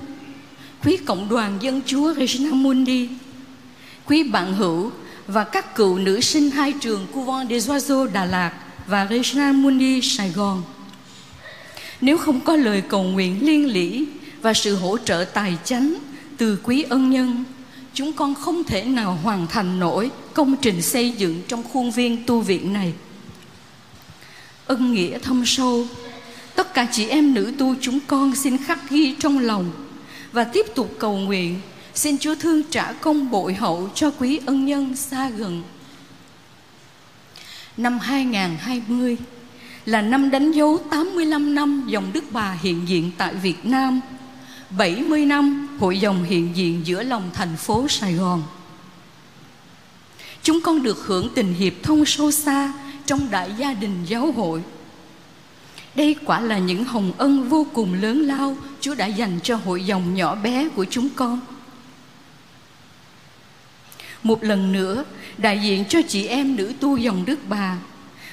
quý 0.84 0.96
cộng 0.96 1.28
đoàn 1.28 1.58
dân 1.60 1.80
chúa 1.86 2.14
Regina 2.14 2.50
Mundi 2.50 3.08
quý 4.10 4.22
bạn 4.22 4.54
hữu 4.54 4.90
và 5.26 5.44
các 5.44 5.74
cựu 5.74 5.98
nữ 5.98 6.20
sinh 6.20 6.50
hai 6.50 6.72
trường 6.80 7.06
Couvent 7.12 7.50
des 7.50 7.70
Oiseaux 7.70 8.12
Đà 8.12 8.24
Lạt 8.24 8.52
và 8.86 9.06
Regina 9.10 9.52
Mundi 9.52 10.00
Sài 10.02 10.30
Gòn. 10.30 10.62
Nếu 12.00 12.18
không 12.18 12.40
có 12.40 12.56
lời 12.56 12.82
cầu 12.88 13.02
nguyện 13.02 13.46
liên 13.46 13.72
lỉ 13.72 14.04
và 14.42 14.54
sự 14.54 14.76
hỗ 14.76 14.98
trợ 14.98 15.24
tài 15.34 15.56
chánh 15.64 15.94
từ 16.36 16.58
quý 16.62 16.82
ân 16.82 17.10
nhân, 17.10 17.44
chúng 17.94 18.12
con 18.12 18.34
không 18.34 18.64
thể 18.64 18.84
nào 18.84 19.18
hoàn 19.22 19.46
thành 19.46 19.80
nổi 19.80 20.10
công 20.34 20.56
trình 20.56 20.82
xây 20.82 21.10
dựng 21.10 21.42
trong 21.48 21.62
khuôn 21.72 21.90
viên 21.90 22.24
tu 22.26 22.40
viện 22.40 22.72
này. 22.72 22.92
Ân 24.66 24.92
nghĩa 24.94 25.18
thâm 25.18 25.42
sâu, 25.46 25.86
tất 26.54 26.74
cả 26.74 26.86
chị 26.92 27.08
em 27.08 27.34
nữ 27.34 27.52
tu 27.58 27.74
chúng 27.80 27.98
con 28.06 28.34
xin 28.34 28.64
khắc 28.64 28.90
ghi 28.90 29.14
trong 29.18 29.38
lòng 29.38 29.70
và 30.32 30.44
tiếp 30.44 30.66
tục 30.74 30.94
cầu 30.98 31.16
nguyện 31.16 31.60
xin 32.00 32.18
Chúa 32.18 32.34
thương 32.34 32.62
trả 32.70 32.92
công 32.92 33.30
bội 33.30 33.54
hậu 33.54 33.88
cho 33.94 34.10
quý 34.18 34.40
ân 34.46 34.66
nhân 34.66 34.96
xa 34.96 35.28
gần. 35.28 35.62
Năm 37.76 37.98
2020 37.98 39.16
là 39.84 40.02
năm 40.02 40.30
đánh 40.30 40.52
dấu 40.52 40.78
85 40.90 41.54
năm 41.54 41.84
dòng 41.88 42.12
Đức 42.12 42.24
Bà 42.30 42.58
hiện 42.62 42.88
diện 42.88 43.10
tại 43.18 43.34
Việt 43.34 43.64
Nam, 43.64 44.00
70 44.78 45.26
năm 45.26 45.68
hội 45.80 45.98
dòng 45.98 46.24
hiện 46.24 46.56
diện 46.56 46.80
giữa 46.84 47.02
lòng 47.02 47.30
thành 47.34 47.56
phố 47.56 47.88
Sài 47.88 48.14
Gòn. 48.14 48.42
Chúng 50.42 50.60
con 50.60 50.82
được 50.82 50.98
hưởng 51.06 51.28
tình 51.34 51.54
hiệp 51.54 51.72
thông 51.82 52.04
sâu 52.06 52.30
xa 52.30 52.72
trong 53.06 53.30
đại 53.30 53.50
gia 53.58 53.72
đình 53.72 54.04
giáo 54.06 54.32
hội. 54.32 54.62
Đây 55.94 56.16
quả 56.24 56.40
là 56.40 56.58
những 56.58 56.84
hồng 56.84 57.12
ân 57.18 57.48
vô 57.48 57.66
cùng 57.72 57.94
lớn 57.94 58.20
lao 58.20 58.56
Chúa 58.80 58.94
đã 58.94 59.06
dành 59.06 59.38
cho 59.42 59.56
hội 59.56 59.84
dòng 59.84 60.14
nhỏ 60.14 60.34
bé 60.34 60.68
của 60.68 60.84
chúng 60.84 61.08
con. 61.16 61.40
Một 64.22 64.44
lần 64.44 64.72
nữa, 64.72 65.04
đại 65.38 65.60
diện 65.62 65.84
cho 65.88 66.02
chị 66.08 66.26
em 66.26 66.56
nữ 66.56 66.72
tu 66.80 66.96
dòng 66.96 67.24
Đức 67.26 67.38
Bà, 67.48 67.78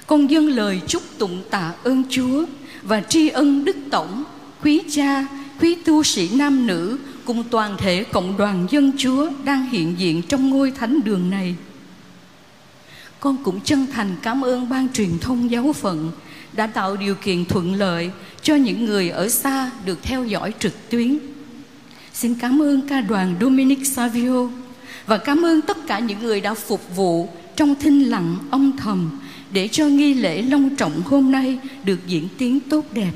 con 0.08 0.30
dâng 0.30 0.48
lời 0.48 0.82
chúc 0.88 1.04
tụng 1.18 1.44
tạ 1.50 1.74
ơn 1.84 2.04
Chúa 2.10 2.46
và 2.84 3.02
tri 3.02 3.30
ân 3.30 3.66
Đức 3.66 3.78
Tổng, 3.92 4.24
quý 4.64 4.82
cha, 4.92 5.28
quý 5.62 5.76
tu 5.76 6.04
sĩ 6.04 6.30
nam 6.34 6.68
nữ 6.68 6.98
cùng 7.26 7.44
toàn 7.44 7.78
thể 7.78 8.04
cộng 8.04 8.38
đoàn 8.38 8.68
dân 8.70 8.92
Chúa 8.98 9.30
đang 9.44 9.70
hiện 9.70 9.96
diện 9.98 10.22
trong 10.22 10.50
ngôi 10.50 10.72
thánh 10.72 11.00
đường 11.04 11.30
này. 11.30 11.56
Con 13.20 13.38
cũng 13.44 13.60
chân 13.62 13.88
thành 13.94 14.16
cảm 14.22 14.42
ơn 14.42 14.70
ban 14.70 14.90
truyền 14.94 15.20
thông 15.22 15.52
giáo 15.52 15.74
phận 15.74 16.12
đã 16.54 16.68
tạo 16.68 16.96
điều 16.96 17.16
kiện 17.16 17.46
thuận 17.46 17.74
lợi 17.74 18.12
cho 18.42 18.56
những 18.56 18.86
người 18.86 19.10
ở 19.10 19.30
xa 19.30 19.72
được 19.86 20.04
theo 20.04 20.26
dõi 20.26 20.54
trực 20.60 20.90
tuyến. 20.90 21.18
Xin 22.14 22.36
cảm 22.36 22.62
ơn 22.62 22.88
ca 22.88 23.02
đoàn 23.02 23.36
Dominic 23.42 23.88
Savio 23.88 24.50
và 25.08 25.18
cảm 25.18 25.46
ơn 25.46 25.62
tất 25.62 25.78
cả 25.88 26.00
những 26.00 26.20
người 26.20 26.42
đã 26.42 26.54
phục 26.54 26.96
vụ 26.96 27.30
trong 27.56 27.76
thinh 27.76 28.10
lặng 28.10 28.38
âm 28.52 28.78
thầm 28.78 29.20
để 29.52 29.68
cho 29.68 29.86
nghi 29.86 30.14
lễ 30.14 30.42
long 30.42 30.76
trọng 30.76 31.02
hôm 31.02 31.32
nay 31.32 31.60
được 31.84 32.00
diễn 32.08 32.28
tiến 32.38 32.60
tốt 32.60 32.86
đẹp. 32.92 33.12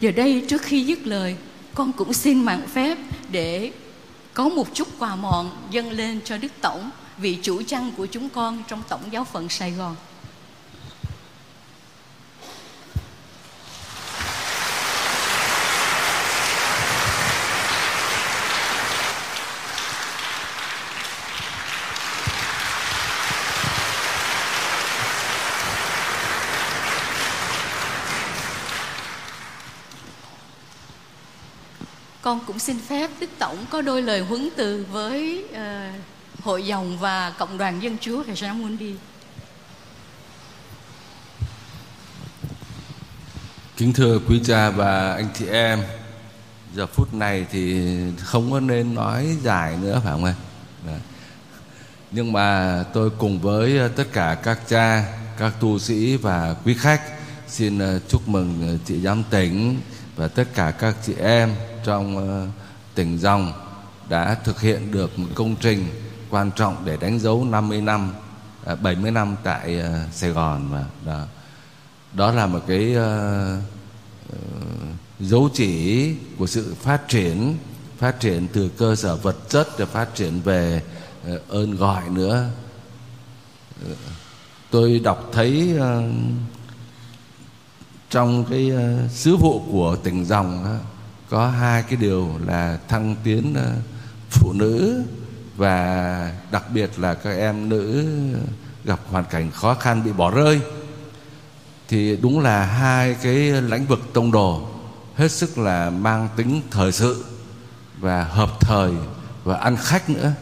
Giờ 0.00 0.10
đây 0.10 0.44
trước 0.48 0.62
khi 0.62 0.84
dứt 0.84 1.06
lời, 1.06 1.36
con 1.74 1.92
cũng 1.92 2.12
xin 2.12 2.44
mạng 2.44 2.62
phép 2.74 2.98
để 3.30 3.72
có 4.34 4.48
một 4.48 4.74
chút 4.74 4.88
quà 4.98 5.16
mọn 5.16 5.50
dâng 5.70 5.90
lên 5.90 6.20
cho 6.24 6.38
Đức 6.38 6.52
Tổng, 6.60 6.90
vị 7.18 7.38
chủ 7.42 7.62
chăn 7.62 7.90
của 7.96 8.06
chúng 8.06 8.28
con 8.28 8.62
trong 8.68 8.82
Tổng 8.88 9.02
giáo 9.10 9.24
phận 9.24 9.48
Sài 9.48 9.70
Gòn. 9.70 9.96
Con 32.32 32.40
cũng 32.46 32.58
xin 32.58 32.78
phép 32.78 33.10
Đức 33.20 33.30
Tổng 33.38 33.56
có 33.70 33.82
đôi 33.82 34.02
lời 34.02 34.20
huấn 34.20 34.48
từ 34.56 34.86
với 34.90 35.44
uh, 35.50 36.44
hội 36.44 36.66
dòng 36.66 36.98
và 36.98 37.30
cộng 37.30 37.58
đoàn 37.58 37.82
dân 37.82 37.96
Chúa 38.00 38.24
Khải 38.24 38.36
Sáng 38.36 38.62
muốn 38.62 38.78
đi. 38.78 38.94
Kính 43.76 43.92
thưa 43.92 44.18
quý 44.28 44.40
cha 44.44 44.70
và 44.70 45.14
anh 45.14 45.28
chị 45.34 45.46
em, 45.46 45.82
giờ 46.74 46.86
phút 46.86 47.14
này 47.14 47.46
thì 47.52 47.90
không 48.18 48.52
có 48.52 48.60
nên 48.60 48.94
nói 48.94 49.36
dài 49.42 49.76
nữa 49.82 50.00
phải 50.04 50.12
không 50.12 50.24
em 50.24 50.34
dạ. 50.86 50.98
Nhưng 52.10 52.32
mà 52.32 52.84
tôi 52.92 53.10
cùng 53.18 53.40
với 53.40 53.88
tất 53.96 54.06
cả 54.12 54.36
các 54.42 54.58
cha, 54.68 55.04
các 55.38 55.52
tu 55.60 55.78
sĩ 55.78 56.16
và 56.16 56.54
quý 56.64 56.74
khách 56.74 57.02
xin 57.48 57.78
ờ, 57.78 57.98
chúc 58.08 58.28
mừng 58.28 58.68
ờ, 58.68 58.76
chị 58.86 59.00
giám 59.00 59.22
tỉnh 59.30 59.80
và 60.16 60.28
tất 60.28 60.44
cả 60.54 60.70
các 60.70 60.96
chị 61.06 61.14
em 61.18 61.54
trong 61.84 62.28
ờ, 62.28 62.46
tỉnh 62.94 63.18
dòng 63.18 63.52
đã 64.08 64.36
thực 64.44 64.60
hiện 64.60 64.92
được 64.92 65.18
một 65.18 65.28
công 65.34 65.56
trình 65.56 65.86
quan 66.30 66.50
trọng 66.56 66.76
để 66.84 66.96
đánh 66.96 67.18
dấu 67.18 67.44
50 67.44 67.80
năm 67.80 68.12
70 68.82 69.10
à, 69.10 69.10
năm 69.10 69.36
tại 69.42 69.78
ờ, 69.78 70.00
Sài 70.12 70.30
Gòn 70.30 70.68
và 70.70 70.84
đó. 71.04 71.24
Đó 72.12 72.32
là 72.32 72.46
một 72.46 72.60
cái 72.66 72.94
ờ, 72.94 73.58
dấu 75.20 75.48
chỉ 75.54 76.14
của 76.38 76.46
sự 76.46 76.74
phát 76.80 77.08
triển 77.08 77.56
phát 77.98 78.20
triển 78.20 78.46
từ 78.52 78.68
cơ 78.68 78.96
sở 78.96 79.16
vật 79.16 79.36
chất 79.48 79.68
để 79.78 79.84
phát 79.84 80.14
triển 80.14 80.40
về 80.40 80.82
ơn 81.48 81.76
gọi 81.76 82.02
nữa. 82.08 82.48
Tôi 84.70 84.98
đọc 84.98 85.30
thấy 85.32 85.74
uh, 85.76 85.82
trong 88.12 88.44
cái 88.50 88.72
uh, 88.74 89.10
sứ 89.10 89.36
vụ 89.36 89.62
của 89.72 89.96
tỉnh 89.96 90.24
dòng 90.24 90.64
đó, 90.64 90.76
có 91.30 91.48
hai 91.48 91.82
cái 91.82 91.96
điều 91.96 92.28
là 92.46 92.78
thăng 92.88 93.16
tiến 93.24 93.54
uh, 93.56 93.82
phụ 94.30 94.52
nữ 94.52 95.02
và 95.56 96.32
đặc 96.50 96.64
biệt 96.74 96.90
là 96.98 97.14
các 97.14 97.30
em 97.30 97.68
nữ 97.68 98.04
gặp 98.84 99.00
hoàn 99.10 99.24
cảnh 99.24 99.50
khó 99.50 99.74
khăn 99.74 100.04
bị 100.04 100.12
bỏ 100.12 100.30
rơi. 100.30 100.60
Thì 101.88 102.16
đúng 102.16 102.40
là 102.40 102.64
hai 102.64 103.16
cái 103.22 103.34
lĩnh 103.62 103.86
vực 103.86 104.00
tông 104.12 104.32
đồ 104.32 104.68
hết 105.16 105.32
sức 105.32 105.58
là 105.58 105.90
mang 105.90 106.28
tính 106.36 106.60
thời 106.70 106.92
sự 106.92 107.24
và 107.98 108.24
hợp 108.24 108.60
thời 108.60 108.92
và 109.44 109.56
ăn 109.56 109.76
khách 109.76 110.10
nữa. 110.10 110.32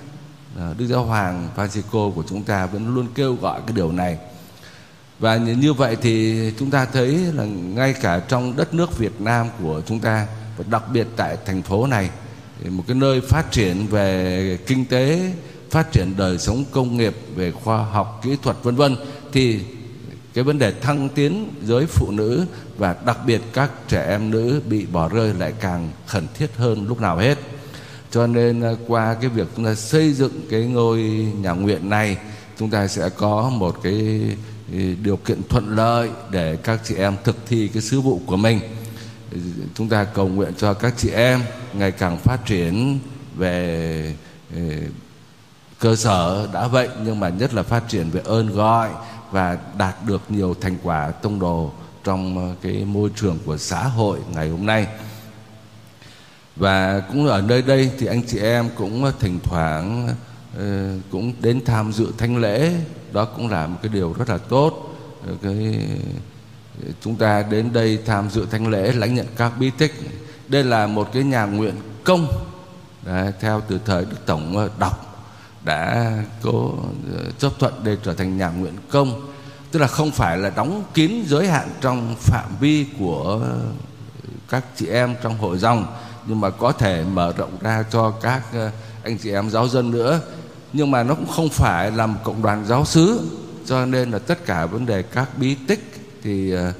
Ờ, 0.56 0.74
Đức 0.78 0.86
Giáo 0.86 1.04
Hoàng 1.04 1.48
Francisco 1.56 2.10
của 2.10 2.22
chúng 2.28 2.42
ta 2.42 2.66
vẫn 2.66 2.94
luôn 2.94 3.06
kêu 3.14 3.34
gọi 3.34 3.60
cái 3.66 3.76
điều 3.76 3.92
này 3.92 4.18
và 5.20 5.36
như 5.36 5.72
vậy 5.72 5.96
thì 6.02 6.36
chúng 6.58 6.70
ta 6.70 6.84
thấy 6.84 7.18
là 7.34 7.44
ngay 7.44 7.92
cả 7.92 8.22
trong 8.28 8.56
đất 8.56 8.74
nước 8.74 8.98
Việt 8.98 9.20
Nam 9.20 9.46
của 9.62 9.82
chúng 9.86 10.00
ta 10.00 10.26
và 10.56 10.64
đặc 10.70 10.82
biệt 10.92 11.06
tại 11.16 11.36
thành 11.46 11.62
phố 11.62 11.86
này 11.86 12.10
một 12.68 12.84
cái 12.86 12.94
nơi 12.94 13.20
phát 13.20 13.52
triển 13.52 13.86
về 13.86 14.58
kinh 14.66 14.84
tế, 14.84 15.32
phát 15.70 15.92
triển 15.92 16.14
đời 16.16 16.38
sống 16.38 16.64
công 16.70 16.96
nghiệp 16.96 17.16
về 17.34 17.50
khoa 17.50 17.84
học, 17.84 18.20
kỹ 18.24 18.36
thuật, 18.42 18.56
vân 18.62 18.76
vân, 18.76 18.96
thì 19.32 19.60
cái 20.34 20.44
vấn 20.44 20.58
đề 20.58 20.72
thăng 20.72 21.08
tiến 21.08 21.48
giới 21.64 21.86
phụ 21.86 22.10
nữ 22.10 22.46
và 22.76 22.96
đặc 23.06 23.18
biệt 23.26 23.40
các 23.52 23.70
trẻ 23.88 24.06
em 24.08 24.30
nữ 24.30 24.62
bị 24.68 24.86
bỏ 24.86 25.08
rơi 25.08 25.34
lại 25.38 25.52
càng 25.60 25.90
khẩn 26.06 26.26
thiết 26.38 26.56
hơn 26.56 26.88
lúc 26.88 27.00
nào 27.00 27.16
hết. 27.16 27.38
Cho 28.10 28.26
nên 28.26 28.60
à, 28.60 28.72
qua 28.86 29.14
cái 29.14 29.30
việc 29.30 29.48
chúng 29.56 29.64
ta 29.64 29.74
xây 29.74 30.12
dựng 30.12 30.40
cái 30.50 30.60
ngôi 30.60 30.98
nhà 31.40 31.50
nguyện 31.52 31.90
này, 31.90 32.16
chúng 32.58 32.70
ta 32.70 32.88
sẽ 32.88 33.08
có 33.08 33.50
một 33.50 33.76
cái 33.82 34.20
điều 35.02 35.16
kiện 35.16 35.42
thuận 35.48 35.76
lợi 35.76 36.10
để 36.30 36.56
các 36.56 36.80
chị 36.84 36.94
em 36.94 37.16
thực 37.24 37.36
thi 37.46 37.68
cái 37.68 37.82
sứ 37.82 38.00
vụ 38.00 38.20
của 38.26 38.36
mình. 38.36 38.60
Chúng 39.74 39.88
ta 39.88 40.04
cầu 40.04 40.28
nguyện 40.28 40.52
cho 40.58 40.74
các 40.74 40.94
chị 40.96 41.10
em 41.10 41.40
ngày 41.72 41.90
càng 41.90 42.18
phát 42.18 42.46
triển 42.46 42.98
về 43.36 44.14
ừ, 44.54 44.60
cơ 45.78 45.96
sở 45.96 46.48
đã 46.52 46.68
vậy, 46.68 46.88
nhưng 47.04 47.20
mà 47.20 47.28
nhất 47.28 47.54
là 47.54 47.62
phát 47.62 47.88
triển 47.88 48.10
về 48.10 48.20
ơn 48.24 48.54
gọi 48.54 48.90
và 49.30 49.58
đạt 49.78 49.94
được 50.06 50.22
nhiều 50.28 50.54
thành 50.60 50.76
quả 50.82 51.10
tông 51.10 51.40
đồ 51.40 51.72
trong 52.04 52.38
ờ, 52.38 52.54
cái 52.62 52.84
môi 52.84 53.10
trường 53.16 53.38
của 53.44 53.56
xã 53.56 53.82
hội 53.82 54.18
ngày 54.34 54.48
hôm 54.48 54.66
nay. 54.66 54.86
Và 56.56 57.00
cũng 57.00 57.26
ở 57.26 57.40
nơi 57.40 57.62
đây 57.62 57.90
thì 57.98 58.06
anh 58.06 58.22
chị 58.26 58.38
em 58.38 58.68
cũng 58.76 59.12
thỉnh 59.20 59.38
thoảng 59.42 60.08
ừ, 60.56 60.98
cũng 61.10 61.32
đến 61.40 61.64
tham 61.64 61.92
dự 61.92 62.12
thánh 62.18 62.36
lễ 62.36 62.72
đó 63.12 63.24
cũng 63.24 63.50
là 63.50 63.66
một 63.66 63.78
cái 63.82 63.92
điều 63.92 64.14
rất 64.18 64.28
là 64.28 64.38
tốt. 64.38 64.96
Cái 65.42 65.88
chúng 67.00 67.16
ta 67.16 67.42
đến 67.42 67.72
đây 67.72 67.98
tham 68.06 68.30
dự 68.30 68.46
thánh 68.50 68.68
lễ 68.68 68.92
lãnh 68.92 69.14
nhận 69.14 69.26
các 69.36 69.52
bí 69.58 69.70
tích. 69.78 69.94
Đây 70.48 70.64
là 70.64 70.86
một 70.86 71.08
cái 71.12 71.22
nhà 71.22 71.44
nguyện 71.44 71.74
công. 72.04 72.26
Đấy, 73.02 73.32
theo 73.40 73.62
từ 73.68 73.80
thời 73.84 74.04
đức 74.04 74.26
tổng 74.26 74.56
ờ, 74.56 74.70
đọc 74.78 75.26
đã 75.64 76.12
có 76.42 76.52
ờ, 77.16 77.30
chấp 77.38 77.52
thuận 77.58 77.74
để 77.84 77.96
trở 78.04 78.14
thành 78.14 78.38
nhà 78.38 78.48
nguyện 78.48 78.74
công. 78.90 79.28
Tức 79.70 79.78
là 79.78 79.86
không 79.86 80.10
phải 80.10 80.38
là 80.38 80.50
đóng 80.50 80.84
kín 80.94 81.12
giới 81.26 81.48
hạn 81.48 81.68
trong 81.80 82.14
phạm 82.18 82.56
vi 82.60 82.86
của 82.98 83.40
các 84.48 84.64
chị 84.76 84.86
em 84.86 85.14
trong 85.22 85.38
hội 85.38 85.58
dòng 85.58 85.86
nhưng 86.26 86.40
mà 86.40 86.50
có 86.50 86.72
thể 86.72 87.04
mở 87.04 87.32
rộng 87.36 87.58
ra 87.60 87.84
cho 87.90 88.10
các 88.10 88.42
ờ, 88.52 88.70
anh 89.04 89.18
chị 89.18 89.32
em 89.32 89.50
giáo 89.50 89.68
dân 89.68 89.90
nữa 89.90 90.20
nhưng 90.72 90.90
mà 90.90 91.02
nó 91.02 91.14
cũng 91.14 91.26
không 91.26 91.48
phải 91.48 91.90
là 91.90 92.06
một 92.06 92.18
cộng 92.24 92.42
đoàn 92.42 92.64
giáo 92.66 92.84
xứ 92.84 93.30
cho 93.66 93.86
nên 93.86 94.10
là 94.10 94.18
tất 94.18 94.46
cả 94.46 94.66
vấn 94.66 94.86
đề 94.86 95.02
các 95.02 95.38
bí 95.38 95.54
tích 95.54 95.90
thì 96.22 96.52
ờ, 96.52 96.72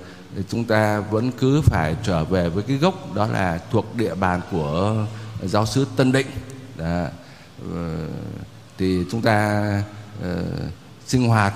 chúng 0.48 0.64
ta 0.64 1.00
vẫn 1.00 1.31
cứ 1.33 1.61
phải 1.64 1.96
trở 2.03 2.24
về 2.24 2.48
với 2.48 2.62
cái 2.62 2.76
gốc 2.76 3.14
đó 3.14 3.26
là 3.26 3.61
thuộc 3.70 3.96
địa 3.96 4.14
bàn 4.14 4.40
của 4.50 5.07
giáo 5.42 5.66
xứ 5.66 5.87
Tân 5.96 6.12
Định. 6.12 6.26
Đó. 6.76 7.05
Ờ, 7.74 8.07
thì 8.79 9.05
chúng 9.11 9.22
ta 9.22 9.83
uh, 10.20 10.26
sinh 11.07 11.29
hoạt 11.29 11.55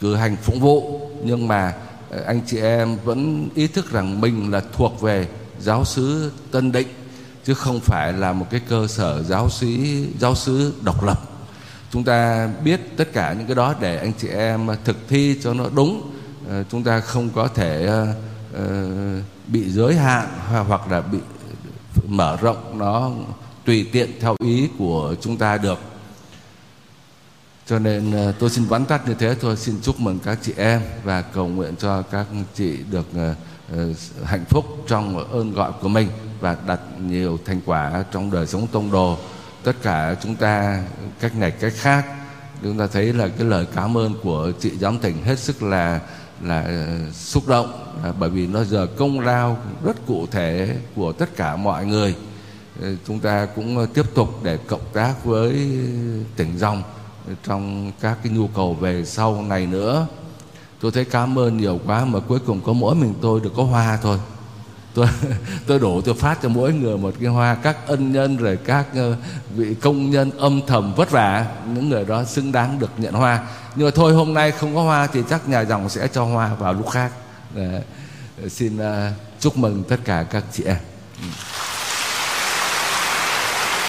cử 0.00 0.14
hành 0.14 0.36
phụng 0.36 0.60
vụ. 0.60 1.10
Nhưng 1.24 1.48
mà 1.48 1.74
anh 2.26 2.40
chị 2.46 2.58
em 2.58 2.96
vẫn 3.04 3.48
ý 3.54 3.66
thức 3.66 3.90
rằng 3.90 4.20
mình 4.20 4.52
là 4.52 4.62
thuộc 4.72 5.00
về 5.00 5.28
giáo 5.60 5.84
xứ 5.84 6.32
Tân 6.50 6.72
Định 6.72 6.88
chứ 7.44 7.54
không 7.54 7.80
phải 7.80 8.12
là 8.12 8.32
một 8.32 8.46
cái 8.50 8.60
cơ 8.68 8.86
sở 8.86 9.22
giáo 9.22 9.50
sĩ, 9.50 10.04
giáo 10.18 10.34
sứ 10.34 10.74
độc 10.82 11.04
lập. 11.04 11.18
Chúng 11.90 12.04
ta 12.04 12.48
biết 12.64 12.80
tất 12.96 13.12
cả 13.12 13.32
những 13.38 13.46
cái 13.46 13.54
đó 13.54 13.74
để 13.80 13.96
anh 13.96 14.12
chị 14.18 14.28
em 14.28 14.68
thực 14.84 14.96
thi 15.08 15.38
cho 15.42 15.54
nó 15.54 15.64
đúng. 15.74 16.10
Ờ, 16.48 16.64
chúng 16.70 16.84
ta 16.84 17.00
không 17.00 17.30
có 17.30 17.48
thể 17.48 17.86
ờ, 17.86 18.14
ờ, 18.54 18.88
bị 19.46 19.70
giới 19.70 19.96
hạn 19.96 20.28
hoặc 20.68 20.90
là 20.90 21.00
bị 21.00 21.18
mở 22.06 22.36
rộng 22.40 22.78
nó 22.78 23.10
tùy 23.64 23.88
tiện 23.92 24.10
theo 24.20 24.36
ý 24.44 24.68
của 24.78 25.14
chúng 25.20 25.36
ta 25.36 25.58
được. 25.58 25.78
Cho 27.66 27.78
nên 27.78 28.32
tôi 28.38 28.50
xin 28.50 28.64
vắn 28.64 28.84
tắt 28.84 29.08
như 29.08 29.14
thế 29.14 29.34
thôi. 29.40 29.56
Xin 29.56 29.80
chúc 29.82 30.00
mừng 30.00 30.18
các 30.18 30.38
chị 30.42 30.52
em 30.56 30.80
và 31.04 31.22
cầu 31.22 31.48
nguyện 31.48 31.76
cho 31.76 32.02
các 32.02 32.26
chị 32.54 32.76
được 32.90 33.06
hạnh 34.24 34.44
phúc 34.48 34.64
trong 34.88 35.32
ơn 35.32 35.52
gọi 35.52 35.72
của 35.80 35.88
mình 35.88 36.08
và 36.44 36.56
đạt 36.66 36.80
nhiều 37.00 37.38
thành 37.44 37.60
quả 37.66 38.04
trong 38.12 38.30
đời 38.30 38.46
sống 38.46 38.66
tông 38.72 38.90
đồ. 38.90 39.18
Tất 39.62 39.76
cả 39.82 40.16
chúng 40.22 40.34
ta, 40.34 40.82
cách 41.20 41.36
này, 41.36 41.50
cách 41.50 41.72
khác, 41.76 42.06
chúng 42.62 42.78
ta 42.78 42.86
thấy 42.86 43.12
là 43.12 43.28
cái 43.28 43.46
lời 43.46 43.66
cảm 43.74 43.96
ơn 43.96 44.14
của 44.22 44.52
chị 44.60 44.70
giám 44.80 44.98
tỉnh 44.98 45.22
hết 45.24 45.38
sức 45.38 45.62
là 45.62 46.00
là 46.42 46.62
ờ, 46.62 47.12
xúc 47.12 47.48
động 47.48 47.94
à, 48.04 48.12
bởi 48.18 48.30
vì 48.30 48.46
nó 48.46 48.64
giờ 48.64 48.86
công 48.96 49.20
lao 49.20 49.58
rất 49.84 50.06
cụ 50.06 50.26
thể 50.30 50.76
của 50.96 51.12
tất 51.12 51.36
cả 51.36 51.56
mọi 51.56 51.86
người. 51.86 52.14
Ờ, 52.82 52.88
chúng 53.06 53.20
ta 53.20 53.46
cũng 53.56 53.86
tiếp 53.94 54.14
tục 54.14 54.28
để 54.42 54.56
cộng 54.56 54.84
tác 54.92 55.24
với 55.24 55.52
tỉnh 56.36 56.58
dòng 56.58 56.82
trong 57.44 57.92
các 58.00 58.18
cái 58.22 58.32
nhu 58.32 58.46
cầu 58.46 58.74
về 58.74 59.04
sau 59.04 59.42
này 59.42 59.66
nữa. 59.66 60.06
Tôi 60.80 60.92
thấy 60.92 61.04
cảm 61.04 61.38
ơn 61.38 61.56
nhiều 61.56 61.80
quá 61.86 62.04
mà 62.04 62.20
cuối 62.20 62.38
cùng 62.46 62.60
có 62.60 62.72
mỗi 62.72 62.94
mình 62.94 63.14
tôi 63.20 63.40
được 63.40 63.52
có 63.56 63.62
hoa 63.62 63.98
thôi 64.02 64.18
tôi 64.94 65.06
tôi 65.66 65.78
đổ 65.78 66.00
tôi 66.00 66.14
phát 66.14 66.38
cho 66.42 66.48
mỗi 66.48 66.72
người 66.72 66.98
một 66.98 67.14
cái 67.20 67.28
hoa 67.28 67.54
các 67.54 67.76
ân 67.86 68.12
nhân 68.12 68.36
rồi 68.36 68.58
các 68.64 68.86
ờ, 68.94 69.16
vị 69.56 69.74
công 69.74 70.10
nhân 70.10 70.30
âm 70.38 70.60
thầm 70.66 70.94
vất 70.94 71.10
vả 71.10 71.46
những 71.74 71.88
người 71.88 72.04
đó 72.04 72.24
xứng 72.24 72.52
đáng 72.52 72.78
được 72.78 72.90
nhận 72.96 73.14
hoa. 73.14 73.46
Nhưng 73.76 73.86
mà 73.86 73.90
thôi 73.94 74.12
hôm 74.12 74.34
nay 74.34 74.50
không 74.50 74.74
có 74.74 74.82
hoa 74.82 75.06
thì 75.06 75.20
chắc 75.30 75.48
nhà 75.48 75.60
dòng 75.60 75.88
sẽ 75.88 76.08
cho 76.08 76.24
hoa 76.24 76.54
vào 76.54 76.72
lúc 76.72 76.90
khác. 76.90 77.12
Để, 77.54 77.82
xin 78.48 78.76
uh, 78.76 79.12
chúc 79.40 79.56
mừng 79.56 79.84
tất 79.88 79.96
cả 80.04 80.26
các 80.30 80.44
chị 80.52 80.64
em. 80.64 80.76